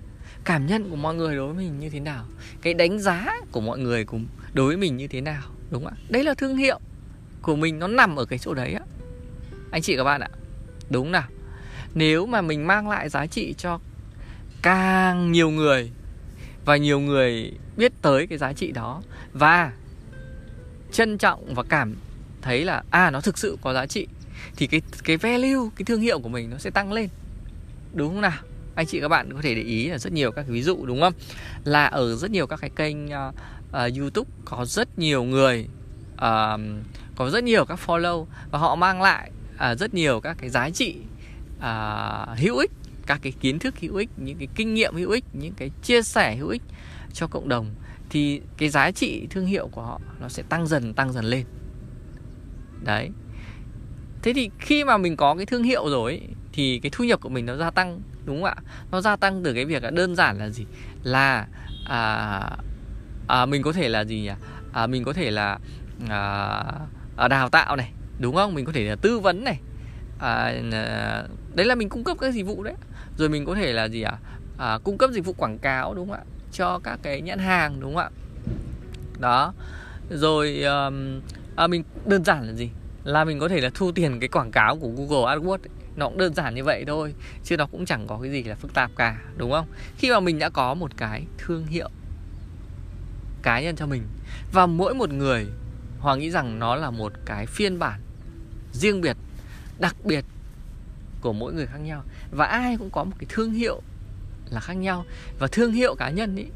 Cảm 0.44 0.66
nhận 0.66 0.90
của 0.90 0.96
mọi 0.96 1.14
người 1.14 1.36
đối 1.36 1.52
với 1.52 1.64
mình 1.64 1.80
như 1.80 1.90
thế 1.90 2.00
nào? 2.00 2.24
Cái 2.62 2.74
đánh 2.74 2.98
giá 2.98 3.26
của 3.52 3.60
mọi 3.60 3.78
người 3.78 4.04
cùng 4.04 4.26
đối 4.52 4.66
với 4.66 4.76
mình 4.76 4.96
như 4.96 5.06
thế 5.06 5.20
nào, 5.20 5.42
đúng 5.70 5.84
không 5.84 5.92
ạ? 5.92 6.02
Đấy 6.08 6.24
là 6.24 6.34
thương 6.34 6.56
hiệu 6.56 6.80
của 7.42 7.56
mình, 7.56 7.78
nó 7.78 7.86
nằm 7.86 8.16
ở 8.16 8.24
cái 8.24 8.38
chỗ 8.38 8.54
đấy 8.54 8.72
á. 8.72 8.80
Anh 9.70 9.82
chị 9.82 9.96
các 9.96 10.04
bạn 10.04 10.20
ạ, 10.20 10.28
đúng 10.90 11.12
nào. 11.12 11.28
Nếu 11.94 12.26
mà 12.26 12.40
mình 12.40 12.66
mang 12.66 12.88
lại 12.88 13.08
giá 13.08 13.26
trị 13.26 13.54
cho 13.58 13.80
càng 14.62 15.32
nhiều 15.32 15.50
người 15.50 15.90
và 16.64 16.76
nhiều 16.76 17.00
người 17.00 17.52
biết 17.76 17.92
tới 18.02 18.26
cái 18.26 18.38
giá 18.38 18.52
trị 18.52 18.72
đó 18.72 19.02
và 19.32 19.72
trân 20.92 21.18
trọng 21.18 21.54
và 21.54 21.62
cảm 21.62 21.94
thấy 22.42 22.64
là 22.64 22.82
à 22.90 23.10
nó 23.10 23.20
thực 23.20 23.38
sự 23.38 23.58
có 23.62 23.74
giá 23.74 23.86
trị, 23.86 24.06
thì 24.56 24.66
cái 24.66 24.82
cái 25.04 25.16
value, 25.16 25.70
cái 25.76 25.84
thương 25.84 26.00
hiệu 26.00 26.20
của 26.20 26.28
mình 26.28 26.50
nó 26.50 26.58
sẽ 26.58 26.70
tăng 26.70 26.92
lên. 26.92 27.08
Đúng 27.94 28.08
không 28.08 28.20
nào? 28.20 28.38
Anh 28.74 28.86
chị 28.86 29.00
các 29.00 29.08
bạn 29.08 29.32
có 29.32 29.42
thể 29.42 29.54
để 29.54 29.62
ý 29.62 29.88
là 29.88 29.98
rất 29.98 30.12
nhiều 30.12 30.32
các 30.32 30.46
ví 30.48 30.62
dụ 30.62 30.86
đúng 30.86 31.00
không? 31.00 31.12
Là 31.64 31.86
ở 31.86 32.16
rất 32.16 32.30
nhiều 32.30 32.46
các 32.46 32.60
cái 32.60 32.70
kênh 32.76 33.06
uh, 33.06 33.34
uh, 33.68 33.98
YouTube 33.98 34.30
có 34.44 34.64
rất 34.64 34.98
nhiều 34.98 35.24
người 35.24 35.66
uh, 36.14 36.60
có 37.16 37.30
rất 37.30 37.44
nhiều 37.44 37.64
các 37.64 37.78
follow 37.86 38.26
và 38.50 38.58
họ 38.58 38.76
mang 38.76 39.02
lại 39.02 39.30
uh, 39.54 39.78
rất 39.78 39.94
nhiều 39.94 40.20
các 40.20 40.36
cái 40.40 40.50
giá 40.50 40.70
trị 40.70 40.96
uh, 41.58 42.38
hữu 42.38 42.58
ích 42.58 42.70
các 43.06 43.20
cái 43.22 43.32
kiến 43.40 43.58
thức 43.58 43.74
hữu 43.80 43.96
ích 43.96 44.10
những 44.16 44.38
cái 44.38 44.48
kinh 44.54 44.74
nghiệm 44.74 44.94
hữu 44.94 45.10
ích 45.10 45.24
những 45.32 45.54
cái 45.56 45.70
chia 45.82 46.02
sẻ 46.02 46.36
hữu 46.36 46.48
ích 46.48 46.62
cho 47.12 47.26
cộng 47.26 47.48
đồng 47.48 47.66
thì 48.10 48.40
cái 48.56 48.68
giá 48.68 48.90
trị 48.90 49.26
thương 49.30 49.46
hiệu 49.46 49.68
của 49.72 49.82
họ 49.82 50.00
nó 50.20 50.28
sẽ 50.28 50.42
tăng 50.42 50.66
dần 50.66 50.94
tăng 50.94 51.12
dần 51.12 51.24
lên. 51.24 51.44
Đấy. 52.84 53.10
Thế 54.22 54.32
thì 54.32 54.50
khi 54.58 54.84
mà 54.84 54.98
mình 54.98 55.16
có 55.16 55.34
cái 55.34 55.46
thương 55.46 55.62
hiệu 55.62 55.88
rồi 55.88 56.20
thì 56.52 56.80
cái 56.82 56.90
thu 56.94 57.04
nhập 57.04 57.20
của 57.20 57.28
mình 57.28 57.46
nó 57.46 57.56
gia 57.56 57.70
tăng 57.70 58.00
đúng 58.24 58.42
không 58.42 58.44
ạ? 58.44 58.54
Nó 58.90 59.00
gia 59.00 59.16
tăng 59.16 59.42
từ 59.42 59.54
cái 59.54 59.64
việc 59.64 59.82
là 59.82 59.90
đơn 59.90 60.16
giản 60.16 60.38
là 60.38 60.48
gì? 60.48 60.64
Là 61.02 61.46
à, 61.84 62.40
à, 63.26 63.46
mình 63.46 63.62
có 63.62 63.72
thể 63.72 63.88
là 63.88 64.04
gì 64.04 64.20
nhỉ? 64.20 64.32
À, 64.72 64.86
mình 64.86 65.04
có 65.04 65.12
thể 65.12 65.30
là 65.30 65.58
à, 66.08 66.62
à, 67.16 67.28
đào 67.28 67.48
tạo 67.48 67.76
này 67.76 67.92
đúng 68.18 68.34
không? 68.34 68.54
Mình 68.54 68.64
có 68.64 68.72
thể 68.72 68.84
là 68.84 68.96
tư 68.96 69.18
vấn 69.18 69.44
này. 69.44 69.60
À, 70.18 70.52
à 70.72 71.24
đấy 71.54 71.66
là 71.66 71.74
mình 71.74 71.88
cung 71.88 72.04
cấp 72.04 72.16
các 72.20 72.34
dịch 72.34 72.46
vụ 72.46 72.62
đấy. 72.62 72.74
Rồi 73.16 73.28
mình 73.28 73.44
có 73.44 73.54
thể 73.54 73.72
là 73.72 73.88
gì 73.88 74.02
ạ? 74.02 74.12
À? 74.12 74.30
à, 74.60 74.78
cung 74.84 74.98
cấp 74.98 75.10
dịch 75.10 75.24
vụ 75.24 75.32
quảng 75.32 75.58
cáo 75.58 75.94
đúng 75.94 76.08
không 76.08 76.16
ạ? 76.16 76.24
Cho 76.52 76.78
các 76.78 76.98
cái 77.02 77.20
nhãn 77.20 77.38
hàng 77.38 77.80
đúng 77.80 77.94
không 77.94 78.02
ạ? 78.02 78.10
Đó. 79.18 79.52
Rồi 80.10 80.62
um, 80.62 81.20
à, 81.56 81.66
mình 81.66 81.82
đơn 82.06 82.24
giản 82.24 82.46
là 82.46 82.52
gì? 82.52 82.70
Là 83.04 83.24
mình 83.24 83.38
có 83.38 83.48
thể 83.48 83.60
là 83.60 83.70
thu 83.74 83.92
tiền 83.92 84.20
cái 84.20 84.28
quảng 84.28 84.50
cáo 84.50 84.76
của 84.76 84.88
Google 84.88 85.36
AdWords 85.36 85.50
ấy 85.50 85.79
nó 86.00 86.08
cũng 86.08 86.18
đơn 86.18 86.34
giản 86.34 86.54
như 86.54 86.64
vậy 86.64 86.84
thôi 86.86 87.14
chứ 87.44 87.56
nó 87.56 87.66
cũng 87.66 87.86
chẳng 87.86 88.06
có 88.06 88.18
cái 88.22 88.30
gì 88.30 88.42
là 88.42 88.54
phức 88.54 88.74
tạp 88.74 88.90
cả 88.96 89.20
đúng 89.36 89.52
không? 89.52 89.66
Khi 89.98 90.10
mà 90.10 90.20
mình 90.20 90.38
đã 90.38 90.50
có 90.50 90.74
một 90.74 90.90
cái 90.96 91.24
thương 91.38 91.66
hiệu 91.66 91.90
cá 93.42 93.60
nhân 93.60 93.76
cho 93.76 93.86
mình 93.86 94.02
và 94.52 94.66
mỗi 94.66 94.94
một 94.94 95.10
người 95.10 95.46
hoàng 95.98 96.18
nghĩ 96.18 96.30
rằng 96.30 96.58
nó 96.58 96.76
là 96.76 96.90
một 96.90 97.12
cái 97.24 97.46
phiên 97.46 97.78
bản 97.78 98.00
riêng 98.72 99.00
biệt 99.00 99.16
đặc 99.78 99.96
biệt 100.04 100.24
của 101.20 101.32
mỗi 101.32 101.52
người 101.52 101.66
khác 101.66 101.78
nhau 101.78 102.04
và 102.30 102.46
ai 102.46 102.76
cũng 102.76 102.90
có 102.90 103.04
một 103.04 103.12
cái 103.18 103.26
thương 103.28 103.52
hiệu 103.52 103.82
là 104.50 104.60
khác 104.60 104.74
nhau 104.74 105.04
và 105.38 105.46
thương 105.52 105.72
hiệu 105.72 105.94
cá 105.94 106.10
nhân 106.10 106.36
ý 106.36 106.46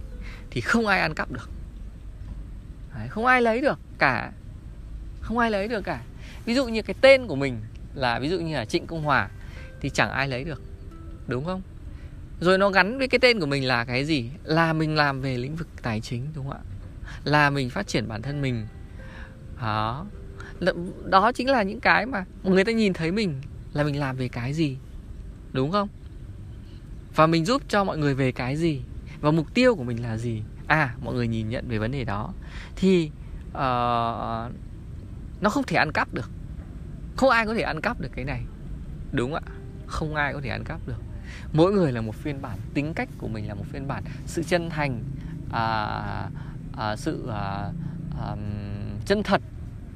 thì 0.51 0.61
không 0.61 0.87
ai 0.87 1.01
ăn 1.01 1.15
cắp 1.15 1.33
được. 1.33 1.51
Đấy, 2.95 3.09
không 3.09 3.27
ai 3.27 3.43
lấy 3.43 3.61
được 3.61 3.79
cả 3.99 4.33
không 5.21 5.39
ai 5.39 5.51
lấy 5.51 5.69
được 5.69 5.81
cả. 5.85 6.01
Ví 6.45 6.55
dụ 6.55 6.67
như 6.67 6.83
cái 6.83 6.95
tên 7.01 7.27
của 7.27 7.37
mình 7.37 7.61
là 7.95 8.19
ví 8.19 8.29
dụ 8.29 8.41
như 8.41 8.55
là 8.55 8.65
trịnh 8.65 8.87
công 8.87 9.03
hòa 9.03 9.29
thì 9.81 9.91
chẳng 9.91 10.11
ai 10.11 10.29
lấy 10.29 10.45
được 10.45 10.63
đúng 11.27 11.45
không? 11.45 11.63
Rồi 12.41 12.59
nó 12.59 12.71
gắn 12.71 12.99
với 12.99 13.09
cái 13.09 13.19
tên 13.19 13.41
của 13.41 13.47
mình 13.47 13.65
là 13.65 13.85
cái 13.85 14.05
gì? 14.05 14.31
Là 14.45 14.73
mình 14.73 14.95
làm 14.95 15.21
về 15.21 15.37
lĩnh 15.37 15.57
vực 15.57 15.69
tài 15.83 16.01
chính 16.01 16.27
đúng 16.35 16.49
không 16.49 16.57
ạ? 16.57 16.65
Là 17.25 17.51
mình 17.51 17.71
phát 17.71 17.87
triển 17.87 18.09
bản 18.09 18.23
thân 18.23 18.43
mình. 18.43 18.67
Đó. 19.61 20.07
Đó 21.05 21.33
chính 21.33 21.51
là 21.51 21.63
những 21.63 21.81
cái 21.81 22.07
mà 22.07 22.25
người 22.43 22.65
ta 22.65 22.73
nhìn 22.73 22.93
thấy 22.93 23.13
mình 23.13 23.41
là 23.73 23.85
mình 23.85 24.01
làm 24.01 24.17
về 24.17 24.29
cái 24.29 24.53
gì 24.53 24.77
đúng 25.53 25.73
không? 25.73 25.89
Và 27.15 27.27
mình 27.27 27.45
giúp 27.45 27.63
cho 27.69 27.85
mọi 27.85 27.99
người 27.99 28.15
về 28.15 28.33
cái 28.33 28.57
gì? 28.57 28.81
Và 29.21 29.31
mục 29.31 29.55
tiêu 29.55 29.75
của 29.75 29.85
mình 29.85 30.03
là 30.03 30.17
gì? 30.17 30.43
À 30.67 30.95
mọi 31.05 31.15
người 31.15 31.29
nhìn 31.29 31.49
nhận 31.49 31.69
về 31.69 31.79
vấn 31.79 31.93
đề 31.93 32.05
đó. 32.05 32.33
Thì 32.77 33.11
uh, 33.49 33.55
nó 35.41 35.51
không 35.51 35.65
thể 35.67 35.77
ăn 35.77 35.93
cắp 35.93 36.15
được 36.15 36.31
không 37.17 37.31
ai 37.31 37.47
có 37.47 37.55
thể 37.55 37.63
ăn 37.63 37.81
cắp 37.81 38.01
được 38.01 38.09
cái 38.17 38.25
này. 38.25 38.43
Đúng 39.13 39.35
ạ. 39.35 39.41
Không 39.87 40.15
ai 40.15 40.33
có 40.33 40.41
thể 40.41 40.49
ăn 40.49 40.65
cắp 40.65 40.81
được. 40.87 41.03
Mỗi 41.53 41.73
người 41.73 41.93
là 41.93 42.01
một 42.01 42.15
phiên 42.15 42.43
bản. 42.43 42.59
Tính 42.75 42.95
cách 42.95 43.09
của 43.19 43.29
mình 43.29 43.49
là 43.49 43.55
một 43.55 43.65
phiên 43.73 43.89
bản. 43.89 44.05
Sự 44.27 44.43
chân 44.43 44.71
thành 44.71 45.03
à, 45.53 46.29
à, 46.77 46.97
sự 46.97 47.29
à, 47.29 47.71
à, 48.21 48.37
chân 49.07 49.23
thật 49.23 49.41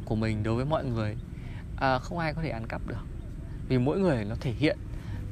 của 0.04 0.14
mình 0.14 0.42
đối 0.42 0.54
với 0.54 0.64
mọi 0.64 0.84
người 0.84 1.16
à, 1.76 1.98
không 1.98 2.18
ai 2.18 2.34
có 2.34 2.42
thể 2.42 2.50
ăn 2.50 2.66
cắp 2.66 2.86
được. 2.86 3.04
Vì 3.68 3.78
mỗi 3.78 3.98
người 3.98 4.24
nó 4.24 4.34
thể 4.40 4.52
hiện 4.52 4.78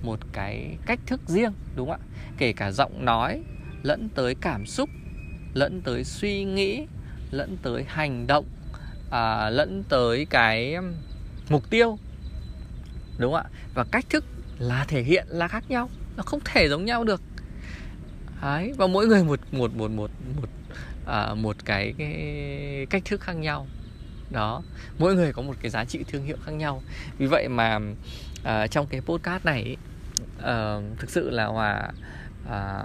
một 0.03 0.19
cái 0.33 0.77
cách 0.87 1.01
thức 1.07 1.21
riêng 1.27 1.53
đúng 1.77 1.89
không 1.89 2.01
ạ? 2.01 2.07
Kể 2.39 2.53
cả 2.53 2.71
giọng 2.71 3.05
nói 3.05 3.43
lẫn 3.83 4.09
tới 4.15 4.35
cảm 4.35 4.67
xúc 4.67 4.91
lẫn 5.55 5.81
tới 5.85 6.05
suy 6.05 6.45
nghĩ 6.45 6.87
lẫn 7.31 7.57
tới 7.63 7.85
hành 7.89 8.27
động 8.27 8.45
à, 9.11 9.51
lẫn 9.51 9.83
tới 9.89 10.27
cái 10.31 10.77
mục 11.49 11.71
tiêu 11.71 11.99
đúng 13.19 13.33
không 13.33 13.43
ạ? 13.43 13.51
Và 13.75 13.85
cách 13.85 14.05
thức 14.11 14.25
là 14.59 14.85
thể 14.89 15.03
hiện 15.03 15.27
là 15.29 15.49
khác 15.49 15.65
nhau 15.69 15.89
nó 16.17 16.23
không 16.23 16.41
thể 16.45 16.69
giống 16.69 16.85
nhau 16.85 17.05
được. 17.05 17.23
Đấy, 18.43 18.73
và 18.77 18.87
mỗi 18.87 19.07
người 19.07 19.25
một 19.25 19.41
một 19.53 19.75
một 19.75 19.91
một 19.91 20.11
một 20.41 20.49
à, 21.07 21.35
một 21.35 21.57
cái, 21.65 21.95
cái 21.99 22.87
cách 22.91 23.03
thức 23.05 23.21
khác 23.21 23.33
nhau. 23.33 23.67
Đó 24.31 24.63
mỗi 24.99 25.15
người 25.15 25.33
có 25.33 25.43
một 25.43 25.55
cái 25.61 25.71
giá 25.71 25.85
trị 25.85 26.05
thương 26.09 26.25
hiệu 26.25 26.37
khác 26.45 26.53
nhau. 26.53 26.83
Vì 27.19 27.27
vậy 27.27 27.49
mà 27.49 27.79
à, 28.45 28.67
trong 28.67 28.87
cái 28.87 29.01
podcast 29.01 29.45
này 29.45 29.77
à, 30.43 30.77
thực 30.99 31.11
sự 31.11 31.31
là 31.31 31.47
hòa 31.47 31.91
à, 32.51 32.85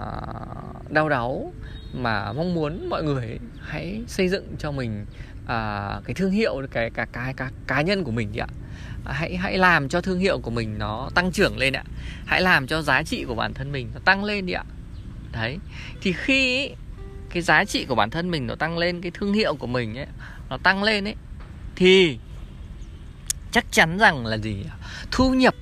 đau 0.90 1.08
đáu 1.08 1.52
mà 1.94 2.32
mong 2.32 2.54
muốn 2.54 2.88
mọi 2.90 3.02
người 3.02 3.38
hãy 3.60 4.02
xây 4.06 4.28
dựng 4.28 4.54
cho 4.58 4.72
mình 4.72 5.04
à, 5.46 6.00
cái 6.04 6.14
thương 6.14 6.30
hiệu 6.30 6.62
cái 6.70 6.90
cả 6.90 7.06
cái 7.12 7.34
cá, 7.34 7.50
cá 7.66 7.82
nhân 7.82 8.04
của 8.04 8.10
mình 8.10 8.32
đi 8.32 8.38
ạ. 8.38 8.46
À, 9.04 9.12
hãy 9.12 9.36
hãy 9.36 9.58
làm 9.58 9.88
cho 9.88 10.00
thương 10.00 10.18
hiệu 10.18 10.38
của 10.38 10.50
mình 10.50 10.78
nó 10.78 11.10
tăng 11.14 11.32
trưởng 11.32 11.58
lên 11.58 11.72
ạ. 11.72 11.84
Hãy 12.26 12.40
làm 12.40 12.66
cho 12.66 12.82
giá 12.82 13.02
trị 13.02 13.24
của 13.24 13.34
bản 13.34 13.54
thân 13.54 13.72
mình 13.72 13.90
nó 13.94 14.00
tăng 14.04 14.24
lên 14.24 14.46
đi 14.46 14.52
ạ. 14.52 14.64
Đấy 15.32 15.58
thì 16.00 16.12
khi 16.12 16.70
cái 17.30 17.42
giá 17.42 17.64
trị 17.64 17.84
của 17.84 17.94
bản 17.94 18.10
thân 18.10 18.30
mình 18.30 18.46
nó 18.46 18.54
tăng 18.54 18.78
lên 18.78 19.00
cái 19.00 19.10
thương 19.14 19.32
hiệu 19.32 19.54
của 19.54 19.66
mình 19.66 19.98
ấy 19.98 20.06
nó 20.50 20.58
tăng 20.58 20.82
lên 20.82 21.04
ấy 21.04 21.14
thì 21.76 22.18
chắc 23.52 23.64
chắn 23.70 23.98
rằng 23.98 24.26
là 24.26 24.38
gì 24.38 24.64
thu 25.10 25.34
nhập 25.34 25.54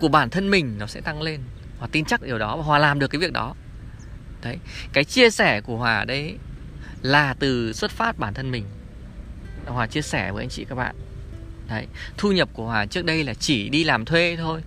của 0.00 0.08
bản 0.08 0.30
thân 0.30 0.50
mình 0.50 0.78
nó 0.78 0.86
sẽ 0.86 1.00
tăng 1.00 1.22
lên. 1.22 1.40
Hòa 1.78 1.88
tin 1.92 2.04
chắc 2.04 2.22
điều 2.22 2.38
đó 2.38 2.56
và 2.56 2.62
hòa 2.62 2.78
làm 2.78 2.98
được 2.98 3.08
cái 3.08 3.18
việc 3.20 3.32
đó. 3.32 3.54
Đấy 4.42 4.58
cái 4.92 5.04
chia 5.04 5.30
sẻ 5.30 5.60
của 5.60 5.76
hòa 5.76 6.04
đấy 6.04 6.38
là 7.06 7.34
từ 7.34 7.72
xuất 7.72 7.90
phát 7.90 8.18
bản 8.18 8.34
thân 8.34 8.50
mình. 8.50 8.64
Hòa 9.66 9.86
chia 9.86 10.02
sẻ 10.02 10.32
với 10.32 10.42
anh 10.42 10.48
chị 10.48 10.64
các 10.68 10.74
bạn. 10.74 10.96
Đấy, 11.68 11.86
thu 12.16 12.32
nhập 12.32 12.48
của 12.52 12.66
hòa 12.66 12.86
trước 12.86 13.04
đây 13.04 13.24
là 13.24 13.34
chỉ 13.34 13.68
đi 13.68 13.84
làm 13.84 14.04
thuê 14.04 14.36
thôi. 14.36 14.62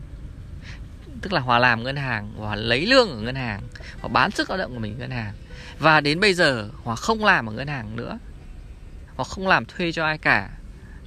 Tức 1.22 1.34
là 1.34 1.42
hòa 1.42 1.60
làm 1.60 1.84
ngân 1.84 1.96
hàng, 1.96 2.34
hòa 2.38 2.56
lấy 2.56 2.86
lương 2.86 3.10
ở 3.10 3.22
ngân 3.22 3.36
hàng, 3.36 3.62
hòa 4.00 4.10
bán 4.14 4.32
sức 4.32 4.50
lao 4.50 4.58
động 4.58 4.74
của 4.74 4.80
mình 4.80 5.00
ngân 5.00 5.12
hàng. 5.12 5.34
Và 5.80 6.02
đến 6.02 6.20
bây 6.20 6.34
giờ, 6.34 6.70
hòa 6.84 6.96
không 6.96 7.26
làm 7.26 7.50
ở 7.50 7.54
ngân 7.54 7.68
hàng 7.68 7.96
nữa. 7.96 8.20
Hòa 9.16 9.26
không 9.26 9.48
làm 9.48 9.66
thuê 9.66 9.92
cho 9.92 10.06
ai 10.06 10.18
cả. 10.18 10.50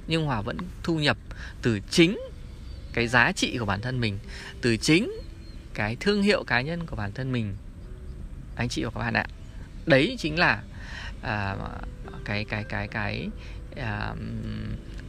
Nhưng 0.07 0.25
hòa 0.25 0.41
vẫn 0.41 0.57
thu 0.83 0.99
nhập 0.99 1.17
từ 1.61 1.79
chính 1.89 2.19
cái 2.93 3.07
giá 3.07 3.31
trị 3.31 3.57
của 3.57 3.65
bản 3.65 3.81
thân 3.81 3.99
mình, 3.99 4.19
từ 4.61 4.77
chính 4.77 5.11
cái 5.73 5.97
thương 5.99 6.21
hiệu 6.21 6.43
cá 6.43 6.61
nhân 6.61 6.85
của 6.85 6.95
bản 6.95 7.11
thân 7.11 7.31
mình. 7.31 7.55
Anh 8.55 8.69
chị 8.69 8.83
và 8.83 8.91
các 8.91 8.99
bạn 8.99 9.13
ạ. 9.13 9.25
Đấy 9.85 10.15
chính 10.19 10.39
là 10.39 10.61
à, 11.23 11.55
cái 12.25 12.45
cái 12.45 12.63
cái 12.63 12.87
cái 12.87 13.29
à, 13.75 14.15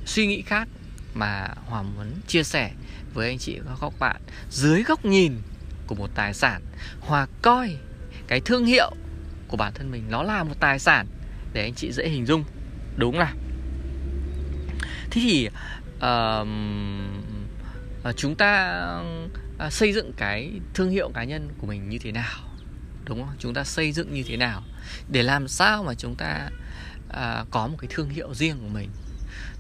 suy 0.07 0.27
nghĩ 0.27 0.43
khác 0.43 0.69
mà 1.15 1.49
hòa 1.67 1.83
muốn 1.83 2.07
chia 2.27 2.43
sẻ 2.43 2.71
với 3.15 3.29
anh 3.29 3.39
chị 3.39 3.59
và 3.59 3.77
các 3.81 3.93
bạn. 3.99 4.21
Dưới 4.51 4.83
góc 4.83 5.05
nhìn 5.05 5.33
của 5.87 5.95
một 5.95 6.11
tài 6.15 6.35
sản 6.35 6.63
hòa 7.01 7.27
coi 7.43 7.77
cái 8.27 8.41
thương 8.41 8.65
hiệu 8.65 8.91
của 9.49 9.57
bản 9.57 9.73
thân 9.75 9.91
mình 9.91 10.03
nó 10.11 10.23
là 10.23 10.45
một 10.45 10.55
tài 10.61 10.79
sản 10.79 11.07
để 11.53 11.63
anh 11.63 11.75
chị 11.75 11.93
dễ 11.93 12.09
hình 12.09 12.27
dung 12.27 12.45
đúng 12.97 13.19
là 13.19 13.35
thế 15.11 15.21
thì 15.21 15.49
uh, 15.97 16.49
chúng 18.17 18.35
ta 18.35 18.81
uh, 19.67 19.73
xây 19.73 19.93
dựng 19.93 20.13
cái 20.17 20.61
thương 20.75 20.91
hiệu 20.91 21.11
cá 21.15 21.25
nhân 21.25 21.49
của 21.59 21.67
mình 21.67 21.89
như 21.89 21.99
thế 21.99 22.13
nào? 22.13 22.41
Đúng 23.05 23.21
không? 23.21 23.37
Chúng 23.39 23.55
ta 23.55 23.65
xây 23.65 23.93
dựng 23.93 24.15
như 24.15 24.23
thế 24.27 24.37
nào? 24.37 24.63
Để 25.09 25.23
làm 25.23 25.49
sao 25.49 25.83
mà 25.83 25.95
chúng 25.95 26.15
ta 26.15 26.51
uh, 27.09 27.51
có 27.51 27.67
một 27.67 27.77
cái 27.81 27.89
thương 27.91 28.09
hiệu 28.09 28.35
riêng 28.35 28.59
của 28.61 28.69
mình. 28.69 28.91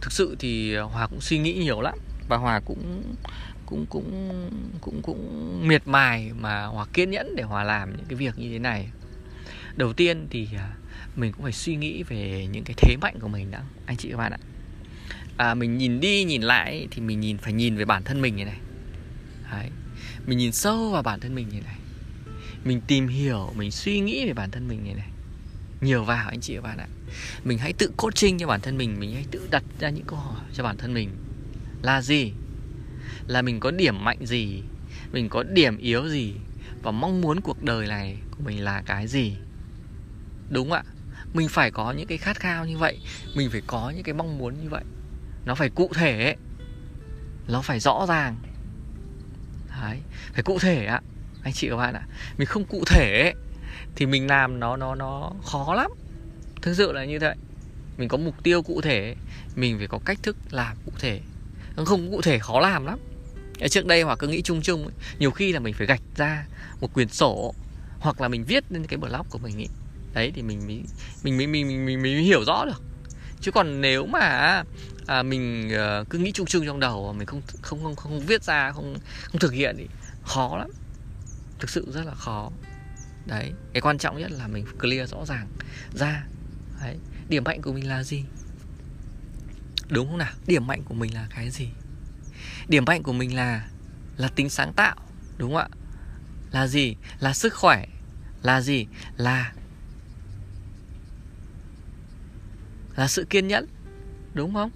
Thực 0.01 0.13
sự 0.13 0.37
thì 0.39 0.77
hòa 0.77 1.07
cũng 1.07 1.21
suy 1.21 1.39
nghĩ 1.39 1.53
nhiều 1.53 1.81
lắm 1.81 1.95
và 2.29 2.37
hòa 2.37 2.61
cũng 2.61 3.03
cũng 3.67 3.87
cũng 3.87 4.41
cũng 4.81 5.03
cũng 5.03 5.69
miệt 5.69 5.83
mài 5.87 6.31
mà 6.41 6.65
hòa 6.65 6.87
kiên 6.93 7.11
nhẫn 7.11 7.37
để 7.37 7.43
hòa 7.43 7.65
làm 7.65 7.97
những 7.97 8.07
cái 8.09 8.17
việc 8.17 8.39
như 8.39 8.51
thế 8.53 8.59
này. 8.59 8.89
Đầu 9.77 9.93
tiên 9.93 10.27
thì 10.31 10.49
à, 10.57 10.71
mình 11.17 11.33
cũng 11.33 11.43
phải 11.43 11.53
suy 11.53 11.77
nghĩ 11.77 12.03
về 12.03 12.47
những 12.51 12.65
cái 12.65 12.75
thế 12.79 12.97
mạnh 13.01 13.19
của 13.21 13.29
mình 13.29 13.51
đã 13.51 13.63
anh 13.87 13.97
chị 13.97 14.11
các 14.11 14.17
bạn 14.17 14.33
ạ. 14.33 14.39
À, 15.37 15.55
mình 15.55 15.79
nhìn 15.79 16.01
đi 16.01 16.25
nhìn 16.25 16.43
lại 16.43 16.89
thì 16.91 17.03
mình 17.03 17.21
nhìn 17.21 17.39
phải 17.39 17.53
nhìn 17.53 17.77
về 17.77 17.85
bản 17.85 18.03
thân 18.05 18.21
mình 18.21 18.37
như 18.37 18.45
này. 18.45 18.59
Đấy. 19.53 19.71
mình 20.27 20.39
nhìn 20.39 20.53
sâu 20.53 20.91
vào 20.91 21.03
bản 21.03 21.21
thân 21.21 21.35
mình 21.35 21.49
như 21.49 21.61
này. 21.61 21.77
Mình 22.65 22.81
tìm 22.87 23.09
hiểu 23.09 23.53
mình 23.57 23.71
suy 23.71 24.01
nghĩ 24.01 24.27
về 24.27 24.33
bản 24.33 24.51
thân 24.51 24.69
mình 24.69 24.85
như 24.85 24.95
này 24.95 25.09
nhiều 25.85 26.05
vào 26.05 26.29
anh 26.29 26.41
chị 26.41 26.57
và 26.57 26.63
bạn 26.69 26.79
ạ. 26.79 26.89
Mình 27.45 27.59
hãy 27.59 27.73
tự 27.73 27.91
coaching 27.97 28.39
cho 28.39 28.47
bản 28.47 28.61
thân 28.61 28.79
mình 28.79 29.01
mình 29.01 29.15
hãy 29.15 29.25
tự 29.31 29.49
đặt 29.51 29.63
ra 29.81 29.91
những 29.91 30.05
câu 30.07 30.19
hỏi 30.19 30.41
cho 30.53 30.65
bản 30.65 30.77
thân 30.77 30.95
mình. 30.95 31.11
Là 31.83 32.03
gì? 32.03 32.33
Là 33.27 33.43
mình 33.43 33.61
có 33.61 33.71
điểm 33.71 34.05
mạnh 34.05 34.27
gì? 34.27 34.63
Mình 35.13 35.29
có 35.29 35.43
điểm 35.43 35.77
yếu 35.77 36.09
gì? 36.09 36.35
Và 36.83 36.91
mong 36.91 37.21
muốn 37.21 37.41
cuộc 37.41 37.63
đời 37.63 37.87
này 37.87 38.17
của 38.31 38.43
mình 38.45 38.65
là 38.65 38.83
cái 38.87 39.07
gì? 39.07 39.37
Đúng 40.51 40.73
ạ? 40.73 40.83
Mình 41.35 41.49
phải 41.49 41.71
có 41.71 41.93
những 41.93 42.07
cái 42.07 42.19
khát 42.19 42.41
khao 42.41 42.67
như 42.67 42.79
vậy. 42.79 42.99
Mình 43.37 43.51
phải 43.51 43.63
có 43.67 43.93
những 43.95 44.03
cái 44.03 44.15
mong 44.15 44.39
muốn 44.39 44.55
như 44.63 44.69
vậy. 44.69 44.85
Nó 45.45 45.55
phải 45.55 45.71
cụ 45.71 45.91
thể 45.95 46.37
nó 47.49 47.63
phải 47.63 47.81
rõ 47.81 48.07
ràng. 48.09 48.37
Đấy, 49.83 49.99
phải 50.33 50.43
cụ 50.43 50.59
thể 50.59 50.87
ạ, 50.87 51.03
anh 51.43 51.53
chị 51.53 51.69
và 51.69 51.77
bạn 51.77 51.95
ạ. 51.95 52.07
Mình 52.39 52.47
không 52.47 52.65
cụ 52.65 52.85
thể 52.87 53.33
thì 53.97 54.07
mình 54.07 54.27
làm 54.27 54.61
nó 54.61 54.77
nó 54.77 54.95
nó 54.95 55.33
khó 55.45 55.75
lắm. 55.75 55.91
Thực 56.63 56.75
sự 56.75 56.93
là 56.93 57.05
như 57.05 57.19
vậy 57.21 57.35
mình 57.99 58.09
có 58.09 58.17
mục 58.17 58.43
tiêu 58.43 58.63
cụ 58.63 58.81
thể 58.81 59.15
mình 59.57 59.79
phải 59.79 59.87
có 59.87 59.99
cách 60.05 60.19
thức 60.23 60.37
làm 60.51 60.77
cụ 60.87 60.93
thể. 60.99 61.21
Không 61.85 62.11
cụ 62.11 62.23
thể 62.23 62.39
khó 62.39 62.61
làm 62.61 62.87
lắm. 62.87 62.99
Trước 63.71 63.87
đây 63.87 64.03
hoặc 64.03 64.19
cứ 64.19 64.29
nghĩ 64.29 64.43
chung 64.43 64.63
chung 64.63 64.91
nhiều 65.19 65.31
khi 65.31 65.53
là 65.53 65.61
mình 65.61 65.75
phải 65.75 65.87
gạch 65.87 66.03
ra 66.17 66.47
một 66.81 66.95
quyển 66.95 67.09
sổ 67.09 67.55
hoặc 67.99 68.21
là 68.21 68.29
mình 68.29 68.45
viết 68.45 68.65
lên 68.71 68.87
cái 68.87 68.99
blog 68.99 69.27
của 69.31 69.39
mình 69.39 69.59
ý 69.59 69.67
đấy 70.15 70.33
thì 70.35 70.43
mình 70.43 70.67
mới 70.67 70.83
mình 71.23 71.37
mới 71.37 71.47
mình 71.47 71.69
mình, 71.69 71.87
mình, 71.87 72.03
mình 72.03 72.15
mới 72.15 72.23
hiểu 72.23 72.45
rõ 72.45 72.65
được. 72.65 72.83
Chứ 73.41 73.51
còn 73.51 73.81
nếu 73.81 74.07
mà 74.07 74.63
à, 75.07 75.23
mình 75.23 75.71
ờ, 75.71 76.05
cứ 76.11 76.19
nghĩ 76.19 76.33
chung 76.33 76.47
chung 76.47 76.67
trong 76.67 76.81
đầu 76.81 77.13
mình 77.13 77.27
không 77.27 77.43
không 77.63 77.85
không 77.85 77.97
không 77.97 78.21
viết 78.21 78.43
ra 78.45 78.73
không 78.73 78.97
không 79.23 79.41
thực 79.41 79.53
hiện 79.53 79.75
thì 79.79 79.89
khó 80.23 80.57
lắm. 80.59 80.71
Thực 81.59 81.71
sự 81.71 81.87
rất 81.93 82.07
là 82.07 82.15
khó 82.15 82.51
đấy, 83.27 83.53
cái 83.73 83.81
quan 83.81 83.99
trọng 83.99 84.19
nhất 84.19 84.31
là 84.31 84.47
mình 84.47 84.67
clear 84.79 85.11
rõ 85.11 85.25
ràng 85.25 85.49
ra. 85.95 86.27
Đấy, 86.81 86.97
điểm 87.29 87.45
mạnh 87.45 87.63
của 87.63 87.73
mình 87.73 87.89
là 87.89 88.03
gì? 88.03 88.25
Đúng 89.89 90.09
không 90.09 90.19
nào? 90.19 90.33
Điểm 90.47 90.67
mạnh 90.67 90.83
của 90.85 90.95
mình 90.95 91.15
là 91.15 91.27
cái 91.35 91.51
gì? 91.51 91.69
Điểm 92.69 92.85
mạnh 92.85 93.03
của 93.03 93.13
mình 93.13 93.37
là 93.37 93.69
là 94.17 94.29
tính 94.29 94.51
sáng 94.51 94.73
tạo, 94.73 94.97
đúng 95.39 95.55
không 95.55 95.59
ạ? 95.59 95.69
Là 96.53 96.67
gì? 96.67 96.97
Là 97.21 97.33
sức 97.33 97.55
khỏe, 97.55 97.87
là 98.43 98.61
gì? 98.61 98.87
Là 99.17 99.53
là 102.97 103.09
sự 103.09 103.25
kiên 103.31 103.49
nhẫn, 103.49 103.67
đúng 104.35 104.55
không? 104.55 104.71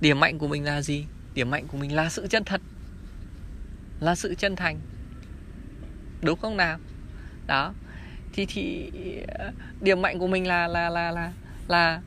Điểm 0.00 0.20
mạnh 0.20 0.38
của 0.38 0.48
mình 0.48 0.64
là 0.64 0.82
gì? 0.82 1.06
Điểm 1.34 1.50
mạnh 1.50 1.66
của 1.68 1.78
mình 1.78 1.94
là 1.94 2.10
sự 2.10 2.26
chân 2.26 2.44
thật, 2.44 2.60
là 4.00 4.14
sự 4.14 4.34
chân 4.34 4.56
thành, 4.56 4.80
đúng 6.22 6.38
không 6.40 6.56
nào? 6.56 6.78
Đó 7.46 7.74
thì 8.32 8.46
thì 8.46 8.90
ờ, 9.28 9.50
điểm 9.80 10.02
mạnh 10.02 10.18
của 10.18 10.26
mình 10.26 10.46
là 10.46 10.68
là 10.68 10.90
là 10.90 11.10
là 11.10 11.32
là 11.68 12.00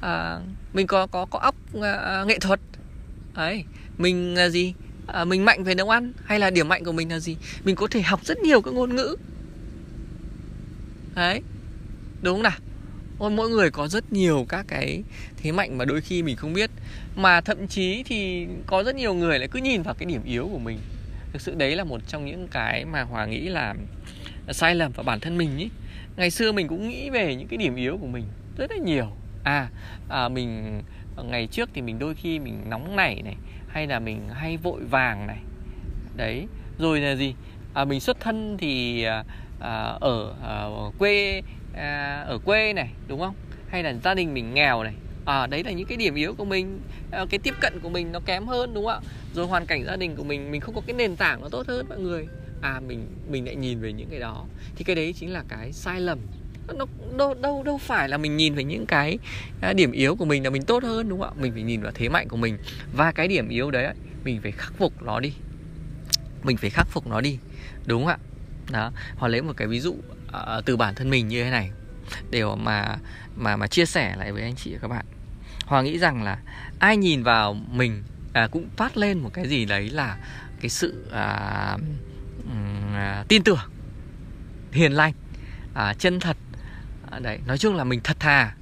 à, 0.00 0.38
mình 0.72 0.86
có 0.86 1.06
có 1.06 1.26
có 1.26 1.38
óc 1.38 1.54
à, 1.82 2.24
nghệ 2.26 2.38
thuật. 2.38 2.60
Ấy 3.34 3.64
mình 3.98 4.34
là 4.34 4.48
gì? 4.48 4.74
À, 5.06 5.24
mình 5.24 5.44
mạnh 5.44 5.64
về 5.64 5.74
nấu 5.74 5.90
ăn 5.90 6.12
hay 6.24 6.38
là 6.38 6.50
điểm 6.50 6.68
mạnh 6.68 6.84
của 6.84 6.92
mình 6.92 7.10
là 7.10 7.18
gì? 7.18 7.36
Mình 7.64 7.76
có 7.76 7.86
thể 7.90 8.02
học 8.02 8.24
rất 8.24 8.38
nhiều 8.38 8.62
các 8.62 8.74
ngôn 8.74 8.96
ngữ. 8.96 9.16
Đấy 11.14 11.42
đúng 12.22 12.34
không 12.34 12.42
nào? 12.42 12.58
Ôi, 13.18 13.30
mỗi 13.30 13.50
người 13.50 13.70
có 13.70 13.88
rất 13.88 14.12
nhiều 14.12 14.46
các 14.48 14.64
cái 14.68 15.02
thế 15.36 15.52
mạnh 15.52 15.78
mà 15.78 15.84
đôi 15.84 16.00
khi 16.00 16.22
mình 16.22 16.36
không 16.36 16.52
biết. 16.52 16.70
Mà 17.16 17.40
thậm 17.40 17.66
chí 17.66 18.02
thì 18.06 18.46
có 18.66 18.82
rất 18.82 18.94
nhiều 18.94 19.14
người 19.14 19.38
lại 19.38 19.48
cứ 19.48 19.60
nhìn 19.60 19.82
vào 19.82 19.94
cái 19.94 20.06
điểm 20.06 20.22
yếu 20.24 20.48
của 20.52 20.58
mình. 20.58 20.78
Thực 21.32 21.42
sự 21.42 21.54
đấy 21.54 21.76
là 21.76 21.84
một 21.84 22.00
trong 22.08 22.26
những 22.26 22.48
cái 22.48 22.84
mà 22.84 23.02
hòa 23.02 23.26
nghĩ 23.26 23.40
là 23.40 23.74
sai 24.52 24.74
lầm 24.74 24.92
vào 24.92 25.04
bản 25.04 25.20
thân 25.20 25.38
mình 25.38 25.58
ý. 25.58 25.70
Ngày 26.16 26.30
xưa 26.30 26.52
mình 26.52 26.68
cũng 26.68 26.88
nghĩ 26.88 27.10
về 27.10 27.34
những 27.34 27.48
cái 27.48 27.56
điểm 27.56 27.76
yếu 27.76 27.98
của 28.00 28.06
mình 28.06 28.24
rất 28.56 28.70
là 28.70 28.76
nhiều. 28.76 29.06
À, 29.44 29.68
à 30.08 30.28
mình 30.28 30.82
ờ, 31.16 31.24
ngày 31.24 31.46
trước 31.46 31.70
thì 31.74 31.82
mình 31.82 31.98
đôi 31.98 32.14
khi 32.14 32.38
mình 32.38 32.62
nóng 32.70 32.96
nảy 32.96 33.22
này 33.22 33.36
hay 33.68 33.86
là 33.86 33.98
mình 33.98 34.28
hay 34.28 34.56
vội 34.56 34.80
vàng 34.90 35.26
này. 35.26 35.38
Đấy 36.16 36.46
rồi 36.78 37.00
là 37.00 37.14
gì? 37.14 37.34
À, 37.74 37.84
mình 37.84 38.00
xuất 38.00 38.20
thân 38.20 38.56
thì 38.58 39.04
à, 39.04 39.24
à, 39.60 39.96
ở 40.00 40.34
à, 40.42 40.68
quê 40.98 41.42
à, 41.74 42.24
ở 42.26 42.38
quê 42.38 42.72
này 42.72 42.90
đúng 43.08 43.20
không? 43.20 43.34
Hay 43.68 43.82
là 43.82 43.94
gia 44.04 44.14
đình 44.14 44.34
mình 44.34 44.54
nghèo 44.54 44.82
này. 44.82 44.94
À, 45.24 45.46
đấy 45.46 45.64
là 45.64 45.72
những 45.72 45.86
cái 45.86 45.96
điểm 45.96 46.14
yếu 46.14 46.34
của 46.34 46.44
mình. 46.44 46.80
À, 47.10 47.24
cái 47.30 47.38
tiếp 47.42 47.54
cận 47.60 47.80
của 47.82 47.88
mình 47.88 48.12
nó 48.12 48.20
kém 48.20 48.46
hơn 48.46 48.74
đúng 48.74 48.84
không 48.84 49.02
ạ? 49.04 49.10
Rồi 49.34 49.46
hoàn 49.46 49.66
cảnh 49.66 49.84
gia 49.84 49.96
đình 49.96 50.16
của 50.16 50.24
mình 50.24 50.50
mình 50.50 50.60
không 50.60 50.74
có 50.74 50.80
cái 50.86 50.96
nền 50.96 51.16
tảng 51.16 51.42
nó 51.42 51.48
tốt 51.48 51.66
hơn 51.66 51.86
mọi 51.88 51.98
người 51.98 52.26
à 52.60 52.80
mình 52.80 53.06
mình 53.30 53.46
lại 53.46 53.56
nhìn 53.56 53.80
về 53.80 53.92
những 53.92 54.08
cái 54.10 54.20
đó. 54.20 54.46
Thì 54.76 54.84
cái 54.84 54.96
đấy 54.96 55.14
chính 55.20 55.32
là 55.32 55.44
cái 55.48 55.72
sai 55.72 56.00
lầm. 56.00 56.18
Nó 56.74 56.86
đâu 57.16 57.34
đâu 57.34 57.62
đâu 57.62 57.78
phải 57.78 58.08
là 58.08 58.18
mình 58.18 58.36
nhìn 58.36 58.54
về 58.54 58.64
những 58.64 58.86
cái 58.86 59.18
à, 59.60 59.72
điểm 59.72 59.92
yếu 59.92 60.16
của 60.16 60.24
mình 60.24 60.44
là 60.44 60.50
mình 60.50 60.62
tốt 60.62 60.82
hơn 60.82 61.08
đúng 61.08 61.20
không 61.20 61.38
ạ? 61.38 61.40
Mình 61.42 61.52
phải 61.52 61.62
nhìn 61.62 61.82
vào 61.82 61.92
thế 61.94 62.08
mạnh 62.08 62.28
của 62.28 62.36
mình. 62.36 62.58
Và 62.92 63.12
cái 63.12 63.28
điểm 63.28 63.48
yếu 63.48 63.70
đấy 63.70 63.94
mình 64.24 64.40
phải 64.42 64.52
khắc 64.52 64.72
phục 64.78 65.02
nó 65.02 65.20
đi. 65.20 65.32
Mình 66.42 66.56
phải 66.56 66.70
khắc 66.70 66.86
phục 66.86 67.06
nó 67.06 67.20
đi 67.20 67.38
đúng 67.86 68.04
không 68.04 68.10
ạ? 68.10 68.18
Đó 68.70 68.92
họ 69.16 69.28
lấy 69.28 69.42
một 69.42 69.52
cái 69.56 69.68
ví 69.68 69.80
dụ 69.80 69.92
uh, 69.92 70.64
từ 70.64 70.76
bản 70.76 70.94
thân 70.94 71.10
mình 71.10 71.28
như 71.28 71.44
thế 71.44 71.50
này. 71.50 71.70
Để 72.30 72.42
mà 72.58 72.96
mà 73.36 73.56
mà 73.56 73.66
chia 73.66 73.86
sẻ 73.86 74.16
lại 74.16 74.32
với 74.32 74.42
anh 74.42 74.54
chị 74.54 74.72
và 74.72 74.78
các 74.82 74.88
bạn. 74.88 75.04
Hòa 75.66 75.82
nghĩ 75.82 75.98
rằng 75.98 76.22
là 76.22 76.38
ai 76.78 76.96
nhìn 76.96 77.22
vào 77.22 77.54
mình 77.54 78.02
à, 78.32 78.46
cũng 78.46 78.68
phát 78.76 78.96
lên 78.96 79.18
một 79.18 79.30
cái 79.34 79.48
gì 79.48 79.64
đấy 79.64 79.90
là 79.90 80.18
cái 80.60 80.70
sự 80.70 81.04
à, 81.12 81.76
à, 82.94 83.24
tin 83.28 83.42
tưởng 83.42 83.58
hiền 84.72 84.92
lành 84.92 85.12
à, 85.74 85.94
chân 85.94 86.20
thật. 86.20 86.36
À, 87.10 87.18
đấy 87.18 87.38
nói 87.46 87.58
chung 87.58 87.76
là 87.76 87.84
mình 87.84 88.00
thật 88.04 88.16
thà. 88.20 88.54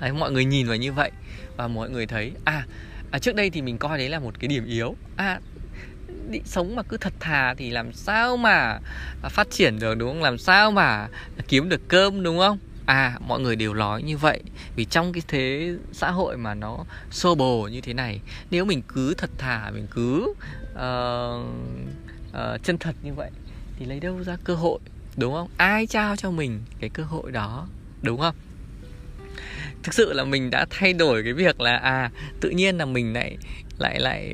Đấy, 0.00 0.12
mọi 0.12 0.32
người 0.32 0.44
nhìn 0.44 0.66
vào 0.66 0.76
như 0.76 0.92
vậy 0.92 1.10
và 1.56 1.68
mọi 1.68 1.90
người 1.90 2.06
thấy 2.06 2.32
à, 2.44 2.66
à 3.10 3.18
trước 3.18 3.34
đây 3.34 3.50
thì 3.50 3.62
mình 3.62 3.78
coi 3.78 3.98
đấy 3.98 4.08
là 4.08 4.18
một 4.18 4.40
cái 4.40 4.48
điểm 4.48 4.64
yếu. 4.66 4.96
À 5.16 5.40
định 6.28 6.42
sống 6.44 6.76
mà 6.76 6.82
cứ 6.82 6.96
thật 6.96 7.12
thà 7.20 7.54
thì 7.54 7.70
làm 7.70 7.92
sao 7.92 8.36
mà 8.36 8.78
à, 9.22 9.28
phát 9.28 9.50
triển 9.50 9.78
được 9.78 9.94
đúng 9.94 10.12
không? 10.12 10.22
Làm 10.22 10.38
sao 10.38 10.70
mà 10.70 11.08
kiếm 11.48 11.68
được 11.68 11.88
cơm 11.88 12.22
đúng 12.22 12.38
không? 12.38 12.58
À 12.86 13.18
mọi 13.26 13.40
người 13.40 13.56
đều 13.56 13.74
nói 13.74 14.02
như 14.02 14.16
vậy 14.16 14.42
vì 14.76 14.84
trong 14.84 15.12
cái 15.12 15.22
thế 15.28 15.74
xã 15.92 16.10
hội 16.10 16.36
mà 16.36 16.54
nó 16.54 16.84
xô 17.10 17.34
bồ 17.34 17.68
như 17.68 17.80
thế 17.80 17.94
này 17.94 18.20
nếu 18.50 18.64
mình 18.64 18.82
cứ 18.88 19.14
thật 19.14 19.30
thà 19.38 19.70
mình 19.74 19.86
cứ 19.90 20.34
uh, 20.72 21.46
uh, 22.30 22.62
chân 22.62 22.78
thật 22.78 22.94
như 23.02 23.14
vậy 23.14 23.30
thì 23.78 23.86
lấy 23.86 24.00
đâu 24.00 24.22
ra 24.24 24.36
cơ 24.44 24.54
hội 24.54 24.78
đúng 25.16 25.34
không? 25.34 25.48
Ai 25.56 25.86
trao 25.86 26.16
cho 26.16 26.30
mình 26.30 26.60
cái 26.80 26.90
cơ 26.90 27.02
hội 27.02 27.32
đó 27.32 27.68
đúng 28.02 28.20
không? 28.20 28.34
Thực 29.82 29.94
sự 29.94 30.12
là 30.12 30.24
mình 30.24 30.50
đã 30.50 30.66
thay 30.70 30.92
đổi 30.92 31.22
cái 31.22 31.32
việc 31.32 31.60
là 31.60 31.76
à 31.76 32.10
tự 32.40 32.50
nhiên 32.50 32.78
là 32.78 32.84
mình 32.84 33.12
lại 33.12 33.36
lại 33.78 34.00
lại 34.00 34.32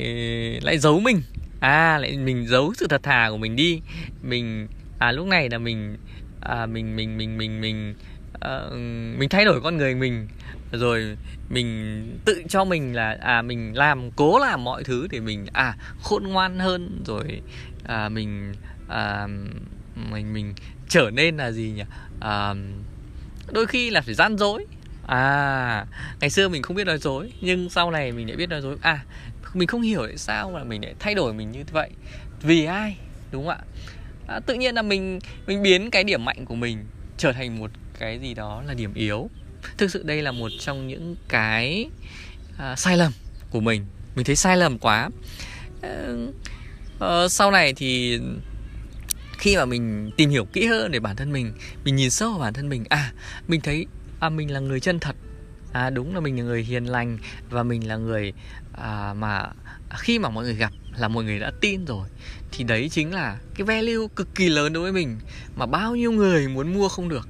lại 0.62 0.79
giấu 0.79 1.01
mình. 1.01 1.23
À 1.61 1.99
lại 1.99 2.16
mình 2.16 2.47
giấu 2.47 2.75
sự 2.75 2.87
thật 2.87 3.03
thà 3.03 3.31
của 3.31 3.37
mình 3.37 3.57
đi. 3.57 3.81
Mình 4.23 4.68
à 4.99 5.12
lúc 5.12 5.27
này 5.27 5.49
là 5.51 5.59
mình 5.59 5.97
à 6.40 6.66
mình 6.66 6.97
mình 6.97 7.16
mình 7.16 7.38
mình 7.38 7.61
mình 7.61 7.94
uh, 8.35 8.73
mình 9.18 9.29
thay 9.29 9.44
đổi 9.44 9.61
con 9.61 9.77
người 9.77 9.94
mình 9.94 10.29
rồi 10.72 11.16
mình 11.48 12.18
tự 12.24 12.42
cho 12.48 12.64
mình 12.64 12.94
là 12.94 13.18
à 13.20 13.42
mình 13.42 13.76
làm 13.76 14.11
cố 14.11 14.38
làm 14.38 14.64
mọi 14.64 14.85
thứ 14.85 15.07
để 15.11 15.20
mình 15.20 15.46
à 15.52 15.76
khôn 16.02 16.24
ngoan 16.24 16.59
hơn. 16.59 17.02
Rồi 17.07 17.42
à 17.85 18.09
mình 18.09 18.55
à, 18.88 19.26
mình 20.11 20.33
mình 20.33 20.55
trở 20.88 21.11
nên 21.11 21.37
là 21.37 21.52
gì 21.52 21.72
nhỉ? 21.76 21.83
À, 22.20 22.55
đôi 23.52 23.66
khi 23.66 23.90
là 23.90 24.00
phải 24.00 24.14
gian 24.14 24.38
dối. 24.38 24.66
À 25.07 25.87
ngày 26.20 26.31
xưa 26.31 26.48
mình 26.48 26.62
không 26.62 26.76
biết 26.76 26.87
nói 26.87 26.98
dối 26.98 27.33
nhưng 27.40 27.70
sau 27.70 27.90
này 27.90 28.12
mình 28.12 28.26
lại 28.26 28.37
biết 28.37 28.48
nói 28.48 28.61
dối. 28.61 28.76
À 28.81 29.05
mình 29.55 29.68
không 29.68 29.83
hiểu 29.83 30.07
tại 30.07 30.16
sao 30.16 30.50
mà 30.50 30.64
mình 30.64 30.85
lại 30.85 30.94
thay 30.98 31.14
đổi 31.14 31.35
mình 31.35 31.52
như 31.52 31.64
vậy. 31.72 31.90
Vì 32.42 32.64
ai? 32.64 32.96
Đúng 33.33 33.46
không 33.46 33.57
ạ? 33.59 33.64
À, 34.29 34.40
tự 34.40 34.55
nhiên 34.55 34.74
là 34.74 34.83
mình 34.83 35.18
mình 35.46 35.62
biến 35.62 35.90
cái 35.90 36.05
điểm 36.05 36.24
mạnh 36.24 36.44
của 36.44 36.55
mình 36.55 36.85
trở 37.16 37.33
thành 37.33 37.59
một 37.59 37.70
cái 37.98 38.18
gì 38.18 38.35
đó 38.35 38.62
là 38.66 38.74
điểm 38.74 38.94
yếu 38.94 39.31
thực 39.79 39.90
sự 39.90 40.02
đây 40.02 40.22
là 40.22 40.33
một 40.33 40.52
trong 40.59 40.88
những 40.88 41.16
cái 41.29 41.88
uh, 42.55 42.79
sai 42.79 42.96
lầm 42.96 43.12
của 43.50 43.61
mình. 43.61 43.87
Mình 44.16 44.24
thấy 44.24 44.37
sai 44.37 44.57
lầm 44.57 44.79
quá. 44.79 45.11
Uh, 45.87 46.35
uh, 47.05 47.31
sau 47.31 47.50
này 47.50 47.72
thì 47.72 48.20
khi 49.38 49.57
mà 49.57 49.64
mình 49.64 50.11
tìm 50.16 50.31
hiểu 50.31 50.44
kỹ 50.44 50.66
hơn 50.66 50.92
về 50.92 51.00
bản 51.00 51.16
thân 51.16 51.33
mình 51.33 51.52
mình 51.85 51.96
nhìn 51.96 52.11
sâu 52.11 52.31
vào 52.31 52.38
bản 52.38 52.55
thân 52.55 52.68
mình 52.68 52.85
à 52.88 53.12
mình 53.48 53.61
thấy 53.61 53.87
à 54.20 54.29
mình 54.29 54.50
là 54.50 54.61
người 54.61 54.81
chân 54.81 54.98
thật. 54.98 55.16
À 55.72 55.90
đúng 55.90 56.14
là 56.14 56.20
mình 56.20 56.37
là 56.38 56.44
người 56.44 56.62
hiền 56.62 56.85
lành 56.85 57.18
và 57.50 57.62
mình 57.62 57.88
là 57.88 57.96
người 57.96 58.33
à, 58.72 59.14
mà 59.14 59.46
khi 59.90 60.18
mà 60.18 60.29
mọi 60.29 60.44
người 60.44 60.55
gặp 60.55 60.72
là 60.96 61.09
mọi 61.09 61.24
người 61.24 61.38
đã 61.38 61.52
tin 61.61 61.85
rồi 61.85 62.09
thì 62.52 62.64
đấy 62.64 62.88
chính 62.88 63.14
là 63.14 63.38
cái 63.55 63.64
value 63.64 64.07
cực 64.16 64.35
kỳ 64.35 64.48
lớn 64.48 64.72
đối 64.72 64.83
với 64.83 64.92
mình 64.92 65.18
mà 65.57 65.66
bao 65.66 65.96
nhiêu 65.96 66.12
người 66.12 66.48
muốn 66.48 66.74
mua 66.74 66.88
không 66.88 67.09
được 67.09 67.29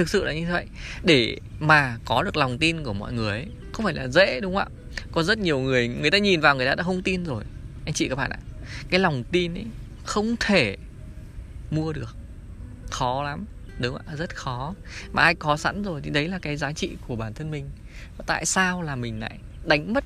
thực 0.00 0.08
sự 0.08 0.24
là 0.24 0.32
như 0.32 0.46
vậy. 0.50 0.66
Để 1.02 1.36
mà 1.58 1.98
có 2.04 2.22
được 2.22 2.36
lòng 2.36 2.58
tin 2.58 2.84
của 2.84 2.92
mọi 2.92 3.12
người 3.12 3.30
ấy, 3.30 3.46
không 3.72 3.84
phải 3.84 3.94
là 3.94 4.08
dễ 4.08 4.40
đúng 4.40 4.54
không 4.54 4.62
ạ? 4.62 4.68
Có 5.12 5.22
rất 5.22 5.38
nhiều 5.38 5.58
người 5.58 5.88
người 5.88 6.10
ta 6.10 6.18
nhìn 6.18 6.40
vào 6.40 6.56
người 6.56 6.66
ta 6.66 6.74
đã 6.74 6.82
không 6.82 7.02
tin 7.02 7.24
rồi. 7.24 7.44
Anh 7.84 7.94
chị 7.94 8.08
các 8.08 8.14
bạn 8.14 8.30
ạ 8.30 8.38
cái 8.90 9.00
lòng 9.00 9.24
tin 9.32 9.54
ấy 9.54 9.64
không 10.04 10.36
thể 10.40 10.76
mua 11.70 11.92
được. 11.92 12.16
Khó 12.90 13.22
lắm 13.22 13.44
đúng 13.78 13.96
không 13.96 14.06
ạ? 14.06 14.16
Rất 14.16 14.36
khó. 14.36 14.74
Mà 15.12 15.22
ai 15.22 15.34
có 15.34 15.56
sẵn 15.56 15.82
rồi 15.82 16.00
thì 16.04 16.10
đấy 16.10 16.28
là 16.28 16.38
cái 16.38 16.56
giá 16.56 16.72
trị 16.72 16.90
của 17.06 17.16
bản 17.16 17.34
thân 17.34 17.50
mình. 17.50 17.70
Và 18.18 18.24
tại 18.26 18.46
sao 18.46 18.82
là 18.82 18.96
mình 18.96 19.20
lại 19.20 19.38
đánh 19.64 19.92
mất 19.92 20.04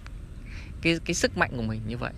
cái 0.82 0.98
cái 1.04 1.14
sức 1.14 1.38
mạnh 1.38 1.50
của 1.56 1.62
mình 1.62 1.80
như 1.86 1.96
vậy? 1.96 2.12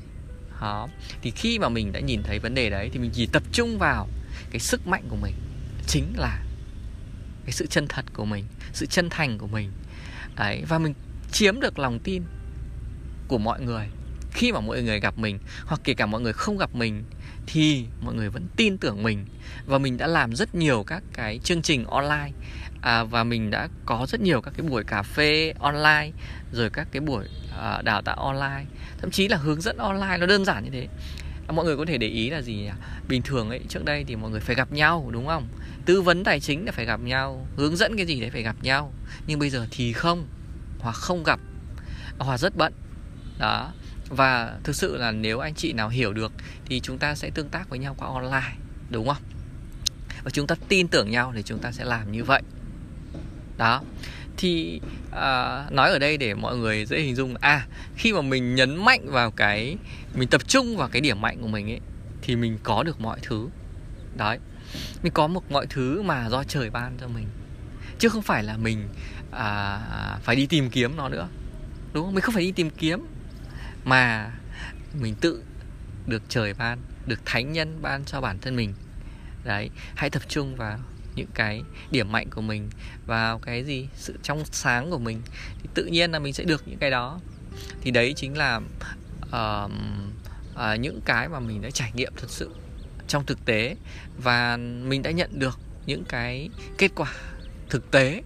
Đó. 0.60 0.88
Thì 1.22 1.30
khi 1.30 1.58
mà 1.58 1.68
mình 1.68 1.92
đã 1.92 2.00
nhìn 2.00 2.22
thấy 2.22 2.38
vấn 2.38 2.54
đề 2.54 2.70
đấy 2.70 2.90
thì 2.92 2.98
mình 2.98 3.10
chỉ 3.14 3.26
tập 3.26 3.42
trung 3.52 3.78
vào 3.78 4.08
cái 4.50 4.60
sức 4.60 4.86
mạnh 4.86 5.04
của 5.08 5.16
mình. 5.16 5.34
Chính 5.86 6.12
là 6.16 6.45
cái 7.46 7.52
sự 7.52 7.66
chân 7.66 7.86
thật 7.88 8.04
của 8.12 8.24
mình 8.24 8.44
sự 8.72 8.86
chân 8.86 9.10
thành 9.10 9.38
của 9.38 9.46
mình. 9.46 9.72
Đấy 10.36 10.64
và 10.68 10.78
mình 10.78 10.94
chiếm 11.32 11.60
được 11.60 11.78
lòng 11.78 11.98
tin 11.98 12.22
của 13.28 13.38
mọi 13.38 13.60
người. 13.60 13.86
Khi 14.32 14.52
mà 14.52 14.60
mọi 14.60 14.82
người 14.82 15.00
gặp 15.00 15.18
mình 15.18 15.38
hoặc 15.66 15.80
kể 15.84 15.94
cả 15.94 16.06
mọi 16.06 16.20
người 16.20 16.32
không 16.32 16.58
gặp 16.58 16.74
mình 16.74 17.04
thì 17.46 17.84
mọi 18.00 18.14
người 18.14 18.28
vẫn 18.28 18.46
tin 18.56 18.78
tưởng 18.78 19.02
mình. 19.02 19.26
Và 19.66 19.78
mình 19.78 19.96
đã 19.96 20.06
làm 20.06 20.36
rất 20.36 20.54
nhiều 20.54 20.84
các 20.86 21.02
cái 21.12 21.38
chương 21.38 21.62
trình 21.62 21.84
online. 21.84 22.30
À, 22.80 23.04
và 23.04 23.24
mình 23.24 23.50
đã 23.50 23.68
có 23.86 24.06
rất 24.08 24.20
nhiều 24.20 24.40
các 24.40 24.54
cái 24.56 24.66
buổi 24.68 24.84
cà 24.84 25.02
phê 25.02 25.52
online 25.58 26.10
rồi 26.52 26.70
các 26.70 26.88
cái 26.92 27.00
buổi 27.00 27.24
à, 27.58 27.82
đào 27.82 28.02
tạo 28.02 28.16
online. 28.16 28.64
Thậm 29.00 29.10
chí 29.10 29.28
là 29.28 29.36
hướng 29.36 29.60
dẫn 29.60 29.76
online 29.76 30.16
nó 30.18 30.26
đơn 30.26 30.44
giản 30.44 30.64
như 30.64 30.70
thế. 30.70 30.88
À, 31.48 31.52
mọi 31.52 31.64
người 31.64 31.76
có 31.76 31.84
thể 31.88 31.98
để 31.98 32.08
ý 32.08 32.30
là 32.30 32.42
gì 32.42 32.54
nhỉ? 32.54 32.70
Bình 33.08 33.22
thường 33.22 33.50
ấy 33.50 33.60
trước 33.68 33.84
đây 33.84 34.04
thì 34.04 34.16
mọi 34.16 34.30
người 34.30 34.40
phải 34.40 34.56
gặp 34.56 34.72
nhau 34.72 35.08
đúng 35.12 35.26
không? 35.26 35.48
Tư 35.86 36.02
vấn 36.02 36.24
tài 36.24 36.40
chính 36.40 36.66
là 36.66 36.72
phải 36.72 36.84
gặp 36.84 37.00
nhau 37.00 37.46
hướng 37.56 37.76
dẫn 37.76 37.96
cái 37.96 38.06
gì 38.06 38.20
đấy 38.20 38.30
phải 38.30 38.42
gặp 38.42 38.56
nhau. 38.62 38.92
Nhưng 39.26 39.38
bây 39.38 39.50
giờ 39.50 39.66
thì 39.70 39.92
không 39.92 40.26
hoặc 40.78 40.96
không 40.96 41.22
gặp 41.22 41.40
hoặc 42.18 42.36
rất 42.36 42.56
bận. 42.56 42.72
Đó. 43.38 43.72
Và 44.08 44.58
thực 44.64 44.76
sự 44.76 44.96
là 44.96 45.12
nếu 45.12 45.38
anh 45.38 45.54
chị 45.54 45.72
nào 45.72 45.88
hiểu 45.88 46.12
được 46.12 46.32
thì 46.64 46.80
chúng 46.80 46.98
ta 46.98 47.14
sẽ 47.14 47.30
tương 47.30 47.48
tác 47.48 47.68
với 47.68 47.78
nhau 47.78 47.94
qua 47.98 48.08
online 48.08 48.52
đúng 48.90 49.08
không? 49.08 49.22
Và 50.24 50.30
chúng 50.30 50.46
ta 50.46 50.54
tin 50.68 50.88
tưởng 50.88 51.10
nhau 51.10 51.32
thì 51.36 51.42
chúng 51.42 51.58
ta 51.58 51.72
sẽ 51.72 51.84
làm 51.84 52.12
như 52.12 52.24
vậy. 52.24 52.42
Đó. 53.56 53.82
Thì 54.36 54.80
à, 55.12 55.64
nói 55.70 55.90
ở 55.90 55.98
đây 55.98 56.16
để 56.16 56.34
mọi 56.34 56.56
người 56.56 56.86
dễ 56.86 57.00
hình 57.00 57.14
dung 57.14 57.34
à 57.40 57.66
khi 57.96 58.12
mà 58.12 58.20
mình 58.20 58.54
nhấn 58.54 58.84
mạnh 58.84 59.10
vào 59.10 59.30
cái 59.30 59.76
mình 60.14 60.28
tập 60.28 60.48
trung 60.48 60.76
vào 60.76 60.88
cái 60.88 61.00
điểm 61.00 61.20
mạnh 61.20 61.38
của 61.40 61.48
mình 61.48 61.70
ấy 61.70 61.80
thì 62.22 62.36
mình 62.36 62.58
có 62.62 62.82
được 62.82 63.00
mọi 63.00 63.18
thứ. 63.22 63.48
Đấy 64.16 64.38
mình 65.02 65.12
có 65.12 65.26
một 65.26 65.50
mọi 65.50 65.66
thứ 65.66 66.02
mà 66.02 66.28
do 66.28 66.44
trời 66.44 66.70
ban 66.70 66.96
cho 67.00 67.08
mình. 67.08 67.26
Chứ 67.98 68.08
không 68.08 68.22
phải 68.22 68.42
là 68.42 68.56
mình 68.56 68.88
à, 69.30 69.80
phải 70.22 70.36
đi 70.36 70.46
tìm 70.46 70.70
kiếm 70.70 70.96
nó 70.96 71.08
nữa. 71.08 71.28
Đúng 71.92 72.04
không? 72.04 72.14
Mình 72.14 72.22
không 72.22 72.34
phải 72.34 72.44
đi 72.44 72.52
tìm 72.52 72.70
kiếm 72.70 73.06
mà 73.84 74.32
mình 75.00 75.14
tự 75.14 75.42
được 76.06 76.22
trời 76.28 76.54
ban 76.54 76.78
được 77.06 77.20
thánh 77.24 77.52
nhân 77.52 77.78
ban 77.82 78.04
cho 78.04 78.20
bản 78.20 78.38
thân 78.38 78.56
mình. 78.56 78.74
Đấy 79.44 79.70
hãy 79.94 80.10
tập 80.10 80.22
trung 80.28 80.56
vào 80.56 80.78
những 81.14 81.28
cái 81.34 81.62
điểm 81.90 82.12
mạnh 82.12 82.30
của 82.30 82.40
mình 82.40 82.70
vào 83.06 83.38
cái 83.38 83.64
gì? 83.64 83.88
Sự 83.94 84.18
trong 84.22 84.44
sáng 84.44 84.90
của 84.90 84.98
mình. 84.98 85.22
Thì 85.62 85.68
tự 85.74 85.84
nhiên 85.84 86.12
là 86.12 86.18
mình 86.18 86.32
sẽ 86.32 86.44
được 86.44 86.68
những 86.68 86.78
cái 86.78 86.90
đó. 86.90 87.20
Thì 87.80 87.90
đấy 87.90 88.12
chính 88.16 88.36
là 88.36 88.60
uh, 89.26 89.70
uh, 90.54 90.80
những 90.80 91.00
cái 91.04 91.28
mà 91.28 91.40
mình 91.40 91.62
đã 91.62 91.70
trải 91.70 91.92
nghiệm 91.94 92.12
thật 92.16 92.30
sự 92.30 92.50
trong 93.08 93.26
thực 93.26 93.44
tế 93.44 93.76
và 94.18 94.56
mình 94.56 95.02
đã 95.02 95.10
nhận 95.10 95.38
được 95.38 95.58
những 95.86 96.04
cái 96.08 96.48
kết 96.78 96.90
quả 96.94 97.12
thực 97.70 97.90
tế 97.90 98.22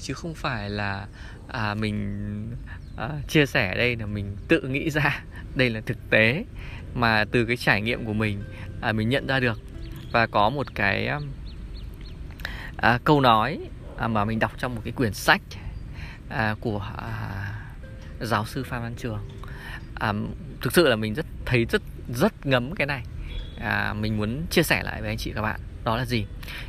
chứ 0.00 0.14
không 0.14 0.34
phải 0.34 0.70
là 0.70 1.06
à, 1.48 1.74
mình 1.74 2.50
à, 2.96 3.08
chia 3.28 3.46
sẻ 3.46 3.74
đây 3.76 3.96
là 3.96 4.06
mình 4.06 4.36
tự 4.48 4.60
nghĩ 4.60 4.90
ra 4.90 5.24
đây 5.54 5.70
là 5.70 5.80
thực 5.80 6.10
tế 6.10 6.44
mà 6.94 7.24
từ 7.30 7.44
cái 7.44 7.56
trải 7.56 7.80
nghiệm 7.82 8.04
của 8.04 8.12
mình 8.12 8.42
à, 8.80 8.92
mình 8.92 9.08
nhận 9.08 9.26
ra 9.26 9.40
được. 9.40 9.58
Và 10.12 10.26
có 10.26 10.50
một 10.50 10.74
cái 10.74 11.08
um, 11.08 11.28
à, 12.76 12.98
câu 13.04 13.20
nói 13.20 13.58
à, 13.96 14.08
mà 14.08 14.24
mình 14.24 14.38
đọc 14.38 14.52
trong 14.58 14.74
một 14.74 14.80
cái 14.84 14.92
quyển 14.92 15.12
sách 15.12 15.42
à, 16.28 16.54
của 16.60 16.78
à, 16.96 17.52
giáo 18.20 18.46
sư 18.46 18.64
Phan 18.64 18.82
Văn 18.82 18.94
Trường. 18.98 19.28
À, 19.94 20.12
thực 20.60 20.72
sự 20.72 20.88
là 20.88 20.96
mình 20.96 21.14
rất 21.14 21.26
thấy 21.46 21.64
rất 21.64 21.82
rất 22.14 22.46
ngấm 22.46 22.74
cái 22.74 22.86
này 22.86 23.02
à, 23.60 23.94
mình 23.94 24.16
muốn 24.16 24.46
chia 24.50 24.62
sẻ 24.62 24.82
lại 24.82 25.00
với 25.00 25.10
anh 25.10 25.18
chị 25.18 25.32
các 25.34 25.42
bạn. 25.42 25.60
Đó 25.84 25.96
là 25.96 26.04
gì? 26.04 26.26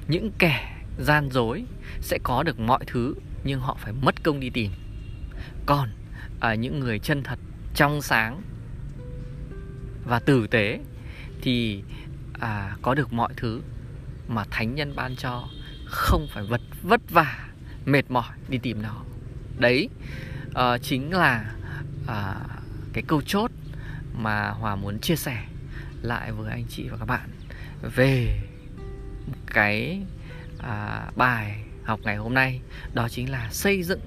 Những 0.07 0.31
kẻ 0.39 0.75
gian 0.99 1.29
dối 1.31 1.63
sẽ 2.01 2.17
có 2.23 2.43
được 2.43 2.59
mọi 2.59 2.79
thứ 2.87 3.15
nhưng 3.43 3.59
họ 3.59 3.77
phải 3.79 3.93
mất 3.93 4.23
công 4.23 4.39
đi 4.39 4.49
tìm. 4.49 4.71
Còn 5.65 5.89
à, 6.39 6.55
những 6.55 6.79
người 6.79 6.99
chân 6.99 7.23
thật 7.23 7.39
trong 7.75 8.01
sáng 8.01 8.41
và 10.05 10.19
tử 10.19 10.47
tế 10.47 10.79
thì 11.41 11.83
à, 12.39 12.75
có 12.81 12.93
được 12.93 13.13
mọi 13.13 13.33
thứ 13.37 13.61
mà 14.27 14.43
thánh 14.51 14.75
nhân 14.75 14.95
ban 14.95 15.15
cho 15.15 15.47
không 15.85 16.27
phải 16.33 16.43
vật 16.43 16.61
vất 16.81 17.01
vả 17.09 17.47
mệt 17.85 18.11
mỏi 18.11 18.37
đi 18.49 18.57
tìm 18.57 18.81
nó. 18.81 19.03
Đấy 19.57 19.89
à, 20.53 20.77
chính 20.77 21.13
là 21.13 21.55
à, 22.07 22.35
cái 22.93 23.03
câu 23.07 23.21
chốt 23.21 23.51
mà 24.13 24.49
hòa 24.49 24.75
muốn 24.75 24.99
chia 24.99 25.15
sẻ 25.15 25.45
lại 26.01 26.31
với 26.31 26.51
anh 26.51 26.65
chị 26.69 26.87
và 26.89 26.97
các 26.97 27.05
bạn 27.05 27.29
về 27.81 28.41
cái 29.53 30.01
à, 30.59 31.05
bài 31.15 31.63
học 31.83 31.99
ngày 32.03 32.15
hôm 32.15 32.33
nay. 32.33 32.61
Đó 32.93 33.09
chính 33.09 33.31
là 33.31 33.49
xây 33.51 33.83
dựng 33.83 34.01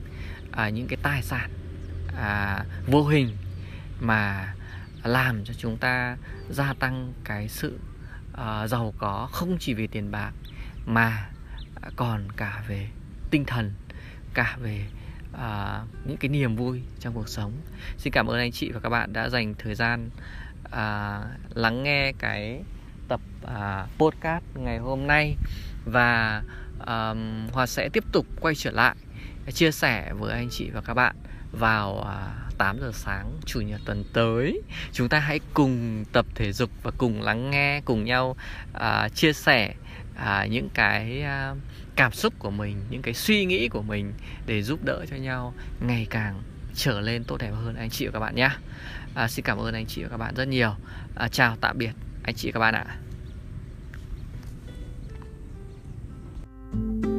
à, 0.52 0.68
những 0.68 0.86
cái 0.88 0.96
tài 1.02 1.22
sản 1.22 1.50
à, 2.16 2.64
vô 2.86 3.04
hình 3.04 3.36
mà 4.00 4.54
làm 5.04 5.44
cho 5.44 5.54
chúng 5.54 5.76
ta 5.76 6.16
gia 6.50 6.72
tăng 6.72 7.12
cái 7.24 7.48
sự 7.48 7.78
à, 8.32 8.66
giàu 8.66 8.94
có 8.98 9.28
không 9.32 9.56
chỉ 9.60 9.74
về 9.74 9.86
tiền 9.86 10.10
bạc 10.10 10.32
mà 10.86 11.28
còn 11.96 12.28
cả 12.36 12.64
về 12.68 12.88
tinh 13.30 13.44
thần 13.44 13.72
cả 14.34 14.56
về 14.60 14.86
à, 15.32 15.80
những 16.04 16.16
cái 16.16 16.28
niềm 16.28 16.56
vui 16.56 16.82
trong 17.00 17.14
cuộc 17.14 17.28
sống. 17.28 17.52
Xin 17.98 18.12
cảm 18.12 18.26
ơn 18.26 18.38
anh 18.38 18.52
chị 18.52 18.70
và 18.70 18.80
các 18.80 18.88
bạn 18.88 19.12
đã 19.12 19.28
dành 19.28 19.54
thời 19.58 19.74
gian 19.74 20.10
uh, 20.66 21.56
lắng 21.56 21.82
nghe 21.82 22.12
cái 22.18 22.62
tập 23.08 23.20
uh, 23.44 23.98
podcast 23.98 24.44
ngày 24.54 24.78
hôm 24.78 25.06
nay 25.06 25.36
và 25.84 26.42
um, 26.86 27.48
hòa 27.52 27.66
sẽ 27.66 27.88
tiếp 27.92 28.04
tục 28.12 28.26
quay 28.40 28.54
trở 28.54 28.70
lại 28.70 28.96
chia 29.52 29.70
sẻ 29.70 30.12
với 30.12 30.32
anh 30.32 30.48
chị 30.50 30.70
và 30.70 30.80
các 30.80 30.94
bạn 30.94 31.16
vào 31.52 32.02
à, 32.02 32.34
uh, 32.48 32.58
8 32.58 32.80
giờ 32.80 32.90
sáng 32.94 33.32
chủ 33.46 33.60
nhật 33.60 33.80
tuần 33.84 34.04
tới. 34.12 34.62
Chúng 34.92 35.08
ta 35.08 35.18
hãy 35.18 35.40
cùng 35.54 36.04
tập 36.12 36.26
thể 36.34 36.52
dục 36.52 36.70
và 36.82 36.90
cùng 36.98 37.22
lắng 37.22 37.50
nghe 37.50 37.80
cùng 37.84 38.04
nhau 38.04 38.36
uh, 38.74 39.14
chia 39.14 39.32
sẻ 39.32 39.74
uh, 40.14 40.50
những 40.50 40.68
cái 40.74 41.24
uh, 41.52 41.58
cảm 41.96 42.12
xúc 42.12 42.34
của 42.38 42.50
mình 42.50 42.76
những 42.90 43.02
cái 43.02 43.14
suy 43.14 43.44
nghĩ 43.44 43.68
của 43.68 43.82
mình 43.82 44.12
để 44.46 44.62
giúp 44.62 44.84
đỡ 44.84 45.04
cho 45.10 45.16
nhau 45.16 45.54
ngày 45.80 46.06
càng 46.10 46.42
trở 46.74 47.00
lên 47.00 47.24
tốt 47.24 47.36
đẹp 47.40 47.50
hơn 47.50 47.74
anh 47.76 47.90
chị 47.90 48.06
và 48.06 48.12
các 48.12 48.20
bạn 48.20 48.34
nhé 48.34 48.50
à, 49.14 49.28
xin 49.28 49.44
cảm 49.44 49.58
ơn 49.58 49.74
anh 49.74 49.86
chị 49.86 50.02
và 50.02 50.08
các 50.08 50.16
bạn 50.16 50.34
rất 50.34 50.48
nhiều. 50.48 50.74
À, 51.14 51.28
chào 51.28 51.56
tạm 51.60 51.78
biệt 51.78 51.92
anh 52.22 52.34
chị 52.34 52.50
và 52.50 52.52
các 52.52 52.60
bạn 52.60 52.74
ạ. 52.74 52.98
Thank 56.72 57.04
you 57.04 57.11